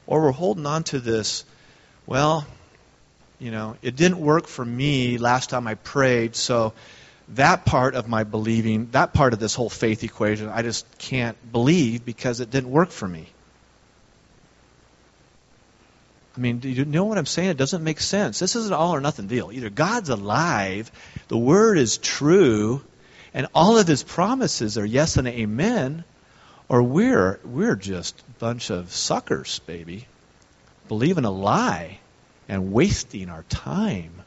Or 0.07 0.21
we're 0.23 0.33
holding 0.33 0.66
on 0.66 0.85
to 0.85 0.99
this, 0.99 1.45
well, 2.07 2.47
you 3.38 3.51
know, 3.51 3.77
it 3.81 3.97
didn't 3.97 4.21
work 4.21 4.47
for 4.47 4.64
me 4.64 5.16
last 5.16 5.49
time 5.49 5.66
I 5.66 5.75
prayed, 5.75 6.37
so 6.37 6.75
that 7.31 7.64
part 7.64 7.95
of 7.95 8.09
my 8.09 8.25
believing, 8.25 8.88
that 8.90 9.14
part 9.14 9.33
of 9.33 9.38
this 9.38 9.55
whole 9.55 9.71
faith 9.71 10.05
equation, 10.05 10.49
I 10.49 10.62
just 10.62 10.87
can't 10.99 11.37
believe 11.53 12.05
because 12.05 12.40
it 12.40 12.51
didn't 12.51 12.71
work 12.71 12.90
for 12.90 13.09
me. 13.09 13.29
I 16.37 16.40
mean, 16.40 16.59
do 16.59 16.69
you 16.69 16.85
know 16.85 17.05
what 17.05 17.19
I'm 17.19 17.27
saying? 17.27 17.51
It 17.51 17.57
doesn't 17.57 17.85
make 17.85 18.01
sense. 18.01 18.38
This 18.38 18.57
is 18.57 18.66
an 18.66 18.73
all 18.73 18.95
or 18.95 19.01
nothing 19.01 19.27
deal. 19.27 19.51
Either 19.53 19.71
God's 19.71 20.09
alive, 20.09 20.90
the 21.29 21.38
Word 21.38 21.77
is 21.77 21.99
true, 21.99 22.83
and 23.33 23.47
all 23.55 23.79
of 23.79 23.87
His 23.87 24.03
promises 24.03 24.79
are 24.79 24.85
yes 24.85 25.16
and 25.16 25.29
amen, 25.29 26.05
or 26.69 26.83
we're 26.83 27.40
we're 27.45 27.77
just 27.77 28.19
a 28.21 28.38
bunch 28.38 28.71
of 28.71 28.93
suckers, 28.93 29.59
baby, 29.61 30.07
believing 30.88 31.25
a 31.25 31.31
lie 31.31 31.99
and 32.49 32.73
wasting 32.73 33.29
our 33.29 33.45
time. 33.45 34.23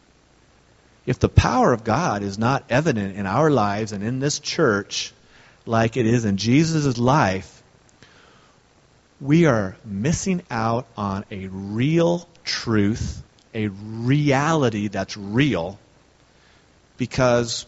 If 1.06 1.20
the 1.20 1.30
power 1.30 1.74
of 1.74 1.84
God 1.84 2.24
is 2.24 2.38
not 2.38 2.63
evident 2.70 3.18
in 3.18 3.26
our 3.26 3.52
lives 3.52 3.92
and 3.92 4.04
in 4.04 4.20
this 4.20 4.39
church 4.39 5.13
like 5.66 5.98
it 5.98 6.06
is 6.06 6.24
in 6.24 6.38
Jesus' 6.38 6.98
life, 6.98 7.62
we 9.20 9.46
are 9.46 9.76
missing 9.84 10.42
out 10.50 10.88
on 10.98 11.26
a 11.32 11.48
real 11.48 12.28
truth, 12.44 13.22
a 13.54 13.68
reality 13.68 14.88
that's 14.88 15.18
real, 15.18 15.78
because 16.98 17.66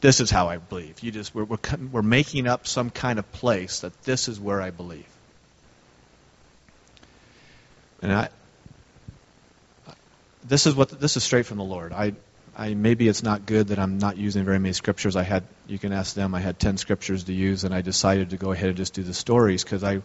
this 0.00 0.20
is 0.20 0.30
how 0.30 0.48
I 0.48 0.56
believe. 0.56 1.00
You 1.02 1.10
just 1.10 1.34
we're, 1.34 1.44
we're, 1.44 1.58
we're 1.92 2.02
making 2.02 2.46
up 2.46 2.66
some 2.66 2.90
kind 2.90 3.18
of 3.18 3.30
place 3.32 3.80
that 3.80 4.02
this 4.02 4.28
is 4.28 4.40
where 4.40 4.60
I 4.60 4.70
believe. 4.70 5.06
And 8.02 8.12
I, 8.12 8.28
this 10.44 10.66
is 10.66 10.74
what 10.74 10.88
this 11.00 11.16
is 11.16 11.22
straight 11.22 11.46
from 11.46 11.58
the 11.58 11.64
Lord. 11.64 11.92
I, 11.92 12.14
I 12.56 12.74
maybe 12.74 13.08
it's 13.08 13.22
not 13.22 13.44
good 13.44 13.68
that 13.68 13.78
I'm 13.78 13.98
not 13.98 14.16
using 14.16 14.44
very 14.44 14.58
many 14.58 14.72
scriptures. 14.72 15.16
I 15.16 15.22
had 15.22 15.44
you 15.66 15.78
can 15.78 15.92
ask 15.92 16.14
them. 16.14 16.34
I 16.34 16.40
had 16.40 16.58
ten 16.58 16.78
scriptures 16.78 17.24
to 17.24 17.34
use, 17.34 17.64
and 17.64 17.74
I 17.74 17.82
decided 17.82 18.30
to 18.30 18.36
go 18.38 18.52
ahead 18.52 18.68
and 18.68 18.76
just 18.76 18.94
do 18.94 19.02
the 19.02 19.14
stories 19.14 19.62
because 19.62 19.84
I, 19.84 20.00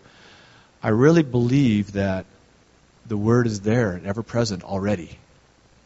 I 0.83 0.89
really 0.89 1.23
believe 1.23 1.93
that 1.93 2.25
the 3.05 3.17
word 3.17 3.47
is 3.47 3.61
there 3.61 3.91
and 3.91 4.05
ever 4.05 4.23
present 4.23 4.63
already, 4.63 5.17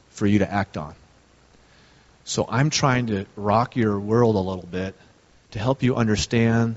for 0.10 0.26
you 0.26 0.39
to 0.39 0.52
act 0.52 0.78
on. 0.78 0.95
So 2.29 2.45
I'm 2.47 2.69
trying 2.69 3.07
to 3.07 3.25
rock 3.35 3.75
your 3.75 3.99
world 3.99 4.35
a 4.35 4.39
little 4.39 4.67
bit 4.69 4.93
to 5.49 5.57
help 5.57 5.81
you 5.81 5.95
understand 5.95 6.75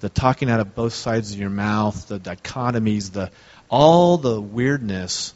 the 0.00 0.10
talking 0.10 0.50
out 0.50 0.60
of 0.60 0.74
both 0.74 0.92
sides 0.92 1.32
of 1.32 1.40
your 1.40 1.48
mouth, 1.48 2.08
the 2.08 2.20
dichotomies, 2.20 3.10
the 3.10 3.30
all 3.70 4.18
the 4.18 4.38
weirdness 4.38 5.32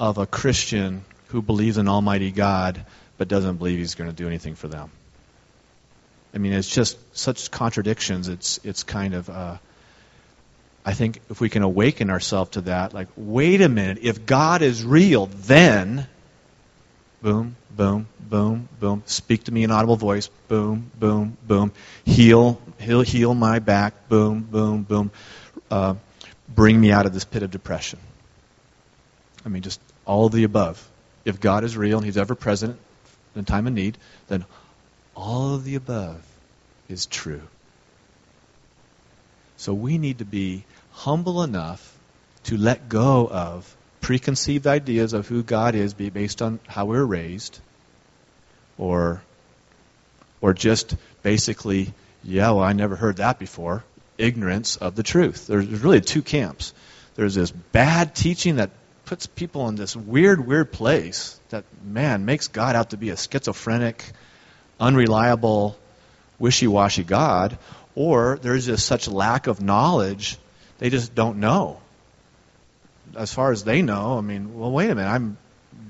of 0.00 0.16
a 0.16 0.24
Christian 0.24 1.04
who 1.26 1.42
believes 1.42 1.76
in 1.76 1.86
Almighty 1.86 2.30
God 2.30 2.86
but 3.18 3.28
doesn't 3.28 3.58
believe 3.58 3.78
He's 3.78 3.94
going 3.94 4.08
to 4.08 4.16
do 4.16 4.26
anything 4.26 4.54
for 4.54 4.68
them. 4.68 4.90
I 6.32 6.38
mean, 6.38 6.54
it's 6.54 6.70
just 6.70 6.96
such 7.14 7.50
contradictions. 7.50 8.28
It's 8.28 8.58
it's 8.64 8.84
kind 8.84 9.12
of. 9.12 9.28
Uh, 9.28 9.58
I 10.82 10.94
think 10.94 11.20
if 11.28 11.42
we 11.42 11.50
can 11.50 11.62
awaken 11.62 12.08
ourselves 12.08 12.52
to 12.52 12.62
that, 12.62 12.94
like, 12.94 13.08
wait 13.16 13.60
a 13.60 13.68
minute, 13.68 13.98
if 14.00 14.24
God 14.24 14.62
is 14.62 14.82
real, 14.82 15.26
then, 15.26 16.06
boom, 17.26 17.56
boom, 17.72 18.06
boom, 18.20 18.68
boom, 18.78 19.02
speak 19.04 19.42
to 19.42 19.52
me 19.52 19.64
in 19.64 19.72
audible 19.72 19.96
voice, 19.96 20.28
boom, 20.46 20.92
boom, 20.96 21.36
boom, 21.42 21.72
heal, 22.04 22.62
heal, 22.78 23.00
heal 23.00 23.34
my 23.34 23.58
back, 23.58 24.08
boom, 24.08 24.42
boom, 24.42 24.84
boom, 24.84 25.10
uh, 25.68 25.96
bring 26.48 26.80
me 26.80 26.92
out 26.92 27.04
of 27.04 27.12
this 27.12 27.24
pit 27.24 27.42
of 27.42 27.50
depression. 27.50 27.98
I 29.44 29.48
mean, 29.48 29.62
just 29.62 29.80
all 30.04 30.26
of 30.26 30.32
the 30.34 30.44
above. 30.44 30.88
If 31.24 31.40
God 31.40 31.64
is 31.64 31.76
real 31.76 31.98
and 31.98 32.06
He's 32.06 32.16
ever 32.16 32.36
present 32.36 32.78
in 33.34 33.44
time 33.44 33.66
of 33.66 33.72
need, 33.72 33.98
then 34.28 34.44
all 35.16 35.52
of 35.52 35.64
the 35.64 35.74
above 35.74 36.24
is 36.88 37.06
true. 37.06 37.42
So 39.56 39.74
we 39.74 39.98
need 39.98 40.18
to 40.18 40.24
be 40.24 40.64
humble 40.92 41.42
enough 41.42 41.98
to 42.44 42.56
let 42.56 42.88
go 42.88 43.26
of 43.28 43.75
preconceived 44.00 44.66
ideas 44.66 45.12
of 45.12 45.26
who 45.26 45.42
God 45.42 45.74
is 45.74 45.94
be 45.94 46.10
based 46.10 46.42
on 46.42 46.60
how 46.66 46.86
we 46.86 46.96
are 46.96 47.06
raised 47.06 47.58
or 48.78 49.22
or 50.40 50.54
just 50.54 50.94
basically 51.22 51.92
yeah 52.22 52.50
well 52.50 52.64
I 52.64 52.72
never 52.72 52.96
heard 52.96 53.16
that 53.16 53.38
before 53.38 53.84
ignorance 54.18 54.76
of 54.76 54.94
the 54.94 55.02
truth 55.02 55.46
there's 55.46 55.66
really 55.66 56.00
two 56.00 56.22
camps 56.22 56.72
there's 57.16 57.34
this 57.34 57.50
bad 57.50 58.14
teaching 58.14 58.56
that 58.56 58.70
puts 59.06 59.26
people 59.26 59.68
in 59.68 59.76
this 59.76 59.96
weird, 59.96 60.46
weird 60.46 60.70
place 60.70 61.40
that, 61.48 61.64
man, 61.82 62.26
makes 62.26 62.48
God 62.48 62.76
out 62.76 62.90
to 62.90 62.98
be 62.98 63.08
a 63.08 63.16
schizophrenic, 63.16 64.04
unreliable, 64.78 65.78
wishy 66.38 66.66
washy 66.66 67.04
God, 67.04 67.56
or 67.94 68.38
there's 68.42 68.66
just 68.66 68.84
such 68.84 69.08
lack 69.08 69.46
of 69.46 69.62
knowledge, 69.62 70.36
they 70.78 70.90
just 70.90 71.14
don't 71.14 71.38
know. 71.38 71.80
As 73.16 73.32
far 73.32 73.52
as 73.52 73.64
they 73.64 73.82
know, 73.82 74.18
I 74.18 74.20
mean, 74.20 74.58
well, 74.58 74.70
wait 74.70 74.90
a 74.90 74.94
minute, 74.94 75.08
I'm 75.08 75.38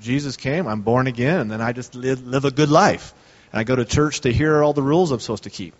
Jesus 0.00 0.36
came, 0.36 0.66
I'm 0.66 0.82
born 0.82 1.06
again, 1.06 1.40
and 1.40 1.50
then 1.50 1.60
I 1.60 1.72
just 1.72 1.94
live, 1.94 2.26
live 2.26 2.44
a 2.44 2.50
good 2.50 2.70
life. 2.70 3.14
And 3.52 3.60
I 3.60 3.64
go 3.64 3.76
to 3.76 3.84
church 3.84 4.20
to 4.22 4.32
hear 4.32 4.62
all 4.62 4.72
the 4.72 4.82
rules 4.82 5.10
I'm 5.10 5.20
supposed 5.20 5.44
to 5.44 5.50
keep. 5.50 5.74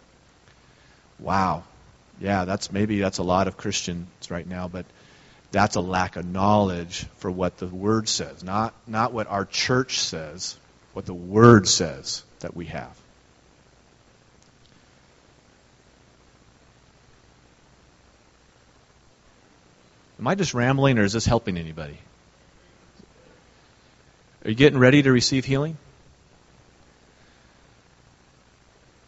Wow. 1.18 1.64
Yeah, 2.20 2.44
that's 2.44 2.72
maybe 2.72 2.99
that's 3.01 3.18
a 3.18 3.22
lot 3.22 3.49
of 3.49 3.57
Christians 3.57 4.30
right 4.30 4.47
now, 4.47 4.68
but 4.68 4.86
that's 5.51 5.76
a 5.76 5.80
lack 5.80 6.16
of 6.16 6.24
knowledge 6.24 7.07
for 7.18 7.30
what 7.30 7.59
the 7.59 7.66
Word 7.66 8.09
says, 8.09 8.42
not, 8.42 8.74
not 8.86 9.12
what 9.12 9.26
our 9.26 9.44
church 9.44 10.01
says, 10.01 10.57
what 10.92 11.07
the 11.07 11.14
Word 11.14 11.68
says 11.68 12.24
that 12.40 12.57
we 12.57 12.66
have. 12.66 12.97
Am 20.19 20.27
I 20.27 20.35
just 20.35 20.55
rambling 20.55 20.99
or 20.99 21.05
is 21.05 21.12
this 21.12 21.27
helping 21.27 21.57
anybody? 21.59 21.99
Are 24.45 24.51
you 24.51 24.57
getting 24.57 24.79
ready 24.79 25.03
to 25.03 25.12
receive 25.12 25.45
healing? 25.45 25.77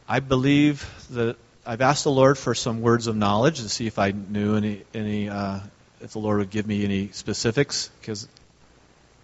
I 0.08 0.20
believe 0.20 0.88
that 1.10 1.36
I've 1.66 1.80
asked 1.80 2.04
the 2.04 2.10
Lord 2.10 2.38
for 2.38 2.54
some 2.54 2.80
words 2.80 3.06
of 3.06 3.16
knowledge 3.16 3.60
to 3.60 3.68
see 3.68 3.86
if 3.86 3.98
I 3.98 4.10
knew 4.10 4.56
any, 4.56 4.82
any 4.94 5.28
uh, 5.28 5.60
if 6.00 6.12
the 6.12 6.18
Lord 6.18 6.38
would 6.38 6.50
give 6.50 6.66
me 6.66 6.84
any 6.84 7.10
specifics, 7.12 7.90
because 8.00 8.26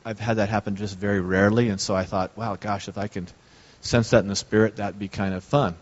I've 0.04 0.20
had 0.20 0.36
that 0.36 0.48
happen 0.48 0.76
just 0.76 0.98
very 0.98 1.20
rarely, 1.20 1.68
and 1.68 1.80
so 1.80 1.94
I 1.94 2.04
thought, 2.04 2.36
wow, 2.36 2.56
gosh, 2.56 2.88
if 2.88 2.98
I 2.98 3.08
can 3.08 3.26
sense 3.80 4.10
that 4.10 4.20
in 4.20 4.28
the 4.28 4.36
Spirit, 4.36 4.76
that'd 4.76 4.98
be 4.98 5.08
kind 5.08 5.34
of 5.34 5.44
fun. 5.44 5.74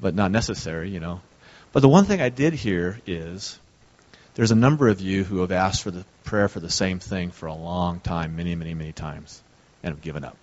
But 0.00 0.14
not 0.14 0.30
necessary, 0.30 0.90
you 0.90 1.00
know. 1.00 1.20
But 1.72 1.80
the 1.80 1.88
one 1.88 2.04
thing 2.04 2.20
I 2.20 2.28
did 2.28 2.52
hear 2.52 3.00
is 3.06 3.58
there's 4.34 4.50
a 4.50 4.56
number 4.56 4.88
of 4.88 5.00
you 5.00 5.24
who 5.24 5.40
have 5.40 5.52
asked 5.52 5.82
for 5.82 5.90
the 5.90 6.04
prayer 6.24 6.48
for 6.48 6.60
the 6.60 6.70
same 6.70 6.98
thing 6.98 7.30
for 7.30 7.46
a 7.46 7.54
long 7.54 8.00
time, 8.00 8.36
many, 8.36 8.54
many, 8.54 8.74
many 8.74 8.92
times, 8.92 9.42
and 9.82 9.94
have 9.94 10.02
given 10.02 10.24
up. 10.24 10.36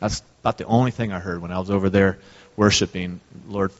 That's 0.00 0.22
about 0.42 0.58
the 0.58 0.64
only 0.64 0.90
thing 0.90 1.12
I 1.12 1.20
heard 1.20 1.40
when 1.40 1.52
I 1.52 1.58
was 1.58 1.70
over 1.70 1.88
there 1.88 2.18
worshiping. 2.56 3.20
Lord 3.46 3.72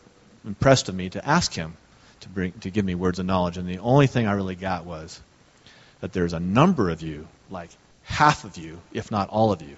impressed 0.45 0.89
on 0.89 0.97
me 0.97 1.11
to 1.11 1.27
ask 1.27 1.53
Him 1.53 1.77
to 2.21 2.29
bring 2.29 2.53
to 2.61 2.71
give 2.71 2.85
me 2.85 2.95
words 2.95 3.19
of 3.19 3.27
knowledge, 3.27 3.59
and 3.59 3.69
the 3.69 3.79
only 3.79 4.07
thing 4.07 4.27
I 4.27 4.33
really 4.33 4.55
got 4.55 4.85
was 4.85 5.21
that 6.01 6.13
there's 6.13 6.33
a 6.33 6.41
number 6.41 6.91
of 6.91 7.03
you, 7.03 7.27
like 7.51 7.71
half 8.05 8.45
of 8.45 8.57
you, 8.57 8.81
if 8.93 9.11
not 9.11 9.31
all 9.31 9.53
of 9.53 9.63
you. 9.63 9.77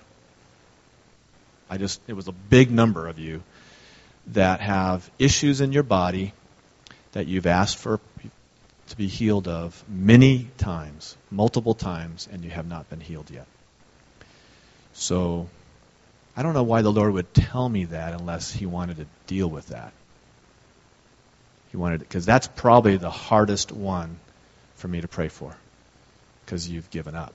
I 1.71 1.79
just 1.79 2.01
it 2.07 2.13
was 2.13 2.29
a 2.29 2.33
big 2.33 2.71
number 2.71 3.09
of 3.09 3.19
you 3.19 3.43
that 4.29 4.61
have 4.61 5.11
issues 5.19 5.61
in 5.61 5.73
your 5.73 5.83
body 5.83 6.33
that 7.13 7.27
you've 7.27 7.47
asked 7.47 7.79
for 7.79 8.01
to 8.89 8.97
be 8.97 9.07
healed 9.07 9.49
of 9.49 9.83
many 9.89 10.49
times, 10.59 11.17
multiple 11.31 11.75
times, 11.75 12.29
and 12.31 12.45
you 12.45 12.51
have 12.51 12.67
not 12.67 12.89
been 12.91 13.01
healed 13.01 13.31
yet. 13.31 13.47
So, 14.93 15.49
I 16.37 16.43
don't 16.43 16.55
know 16.55 16.63
why 16.63 16.83
the 16.83 16.93
Lord 16.93 17.13
would 17.15 17.33
tell 17.33 17.69
me 17.69 17.87
that 17.87 18.15
unless 18.15 18.53
He 18.53 18.67
wanted 18.67 18.99
to 18.99 19.07
deal 19.27 19.49
with 19.49 19.69
that. 19.69 19.93
He 21.71 21.77
wanted 21.77 22.01
because 22.01 22.27
that's 22.27 22.47
probably 22.47 22.97
the 22.97 23.11
hardest 23.11 23.73
one 23.73 24.19
for 24.77 24.87
me 24.87 25.01
to 25.01 25.09
pray 25.09 25.29
for, 25.29 25.57
because 26.45 26.69
you've 26.69 26.91
given 26.91 27.15
up. 27.15 27.35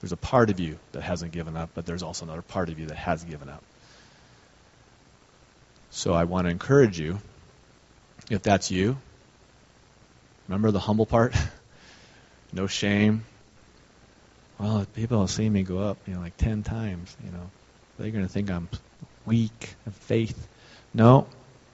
There's 0.00 0.12
a 0.12 0.16
part 0.16 0.48
of 0.50 0.58
you 0.60 0.78
that 0.92 1.02
hasn't 1.02 1.32
given 1.32 1.56
up, 1.56 1.70
but 1.74 1.84
there's 1.84 2.02
also 2.02 2.24
another 2.24 2.42
part 2.42 2.70
of 2.70 2.78
you 2.78 2.86
that 2.86 2.96
has 2.96 3.22
given 3.22 3.50
up. 3.50 3.62
So 5.90 6.14
I 6.14 6.24
want 6.24 6.46
to 6.46 6.50
encourage 6.50 6.98
you, 6.98 7.18
if 8.30 8.42
that's 8.42 8.70
you, 8.70 8.96
Remember 10.50 10.72
the 10.72 10.80
humble 10.80 11.06
part? 11.06 11.32
no 12.52 12.66
shame. 12.66 13.24
Well, 14.58 14.84
people 14.96 15.20
will 15.20 15.28
see 15.28 15.48
me 15.48 15.62
go 15.62 15.78
up, 15.78 15.98
you 16.08 16.14
know, 16.14 16.20
like 16.20 16.36
ten 16.36 16.64
times, 16.64 17.16
you 17.24 17.30
know, 17.30 17.48
they're 17.96 18.10
going 18.10 18.26
to 18.26 18.32
think 18.32 18.50
I'm 18.50 18.68
weak 19.24 19.76
of 19.86 19.94
faith. 19.94 20.48
No, 20.92 21.28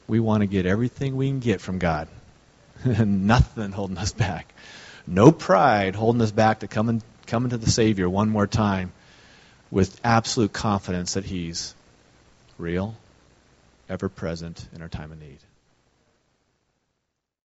we 0.07 0.21
want 0.21 0.43
to 0.43 0.47
get 0.47 0.67
everything 0.67 1.17
we 1.17 1.29
can 1.29 1.41
get 1.41 1.63
from 1.63 1.79
God. 1.79 2.07
Nothing 2.85 3.73
holding 3.73 3.97
us 3.97 4.13
back. 4.13 4.53
No 5.07 5.33
pride 5.33 5.95
holding 5.95 6.21
us 6.21 6.31
back 6.31 6.61
to 6.61 6.69
come 6.69 7.01
coming 7.27 7.51
to 7.51 7.57
the 7.57 7.71
Savior 7.71 8.11
one 8.11 8.29
more 8.29 8.47
time 8.47 8.93
with 9.71 9.99
absolute 10.05 10.53
confidence 10.53 11.15
that 11.15 11.25
He's 11.25 11.75
real, 12.59 12.95
ever 13.89 14.11
present 14.11 14.69
in 14.75 14.83
our 14.83 14.89
time 14.89 15.13
of 15.13 15.19
need. 15.19 15.39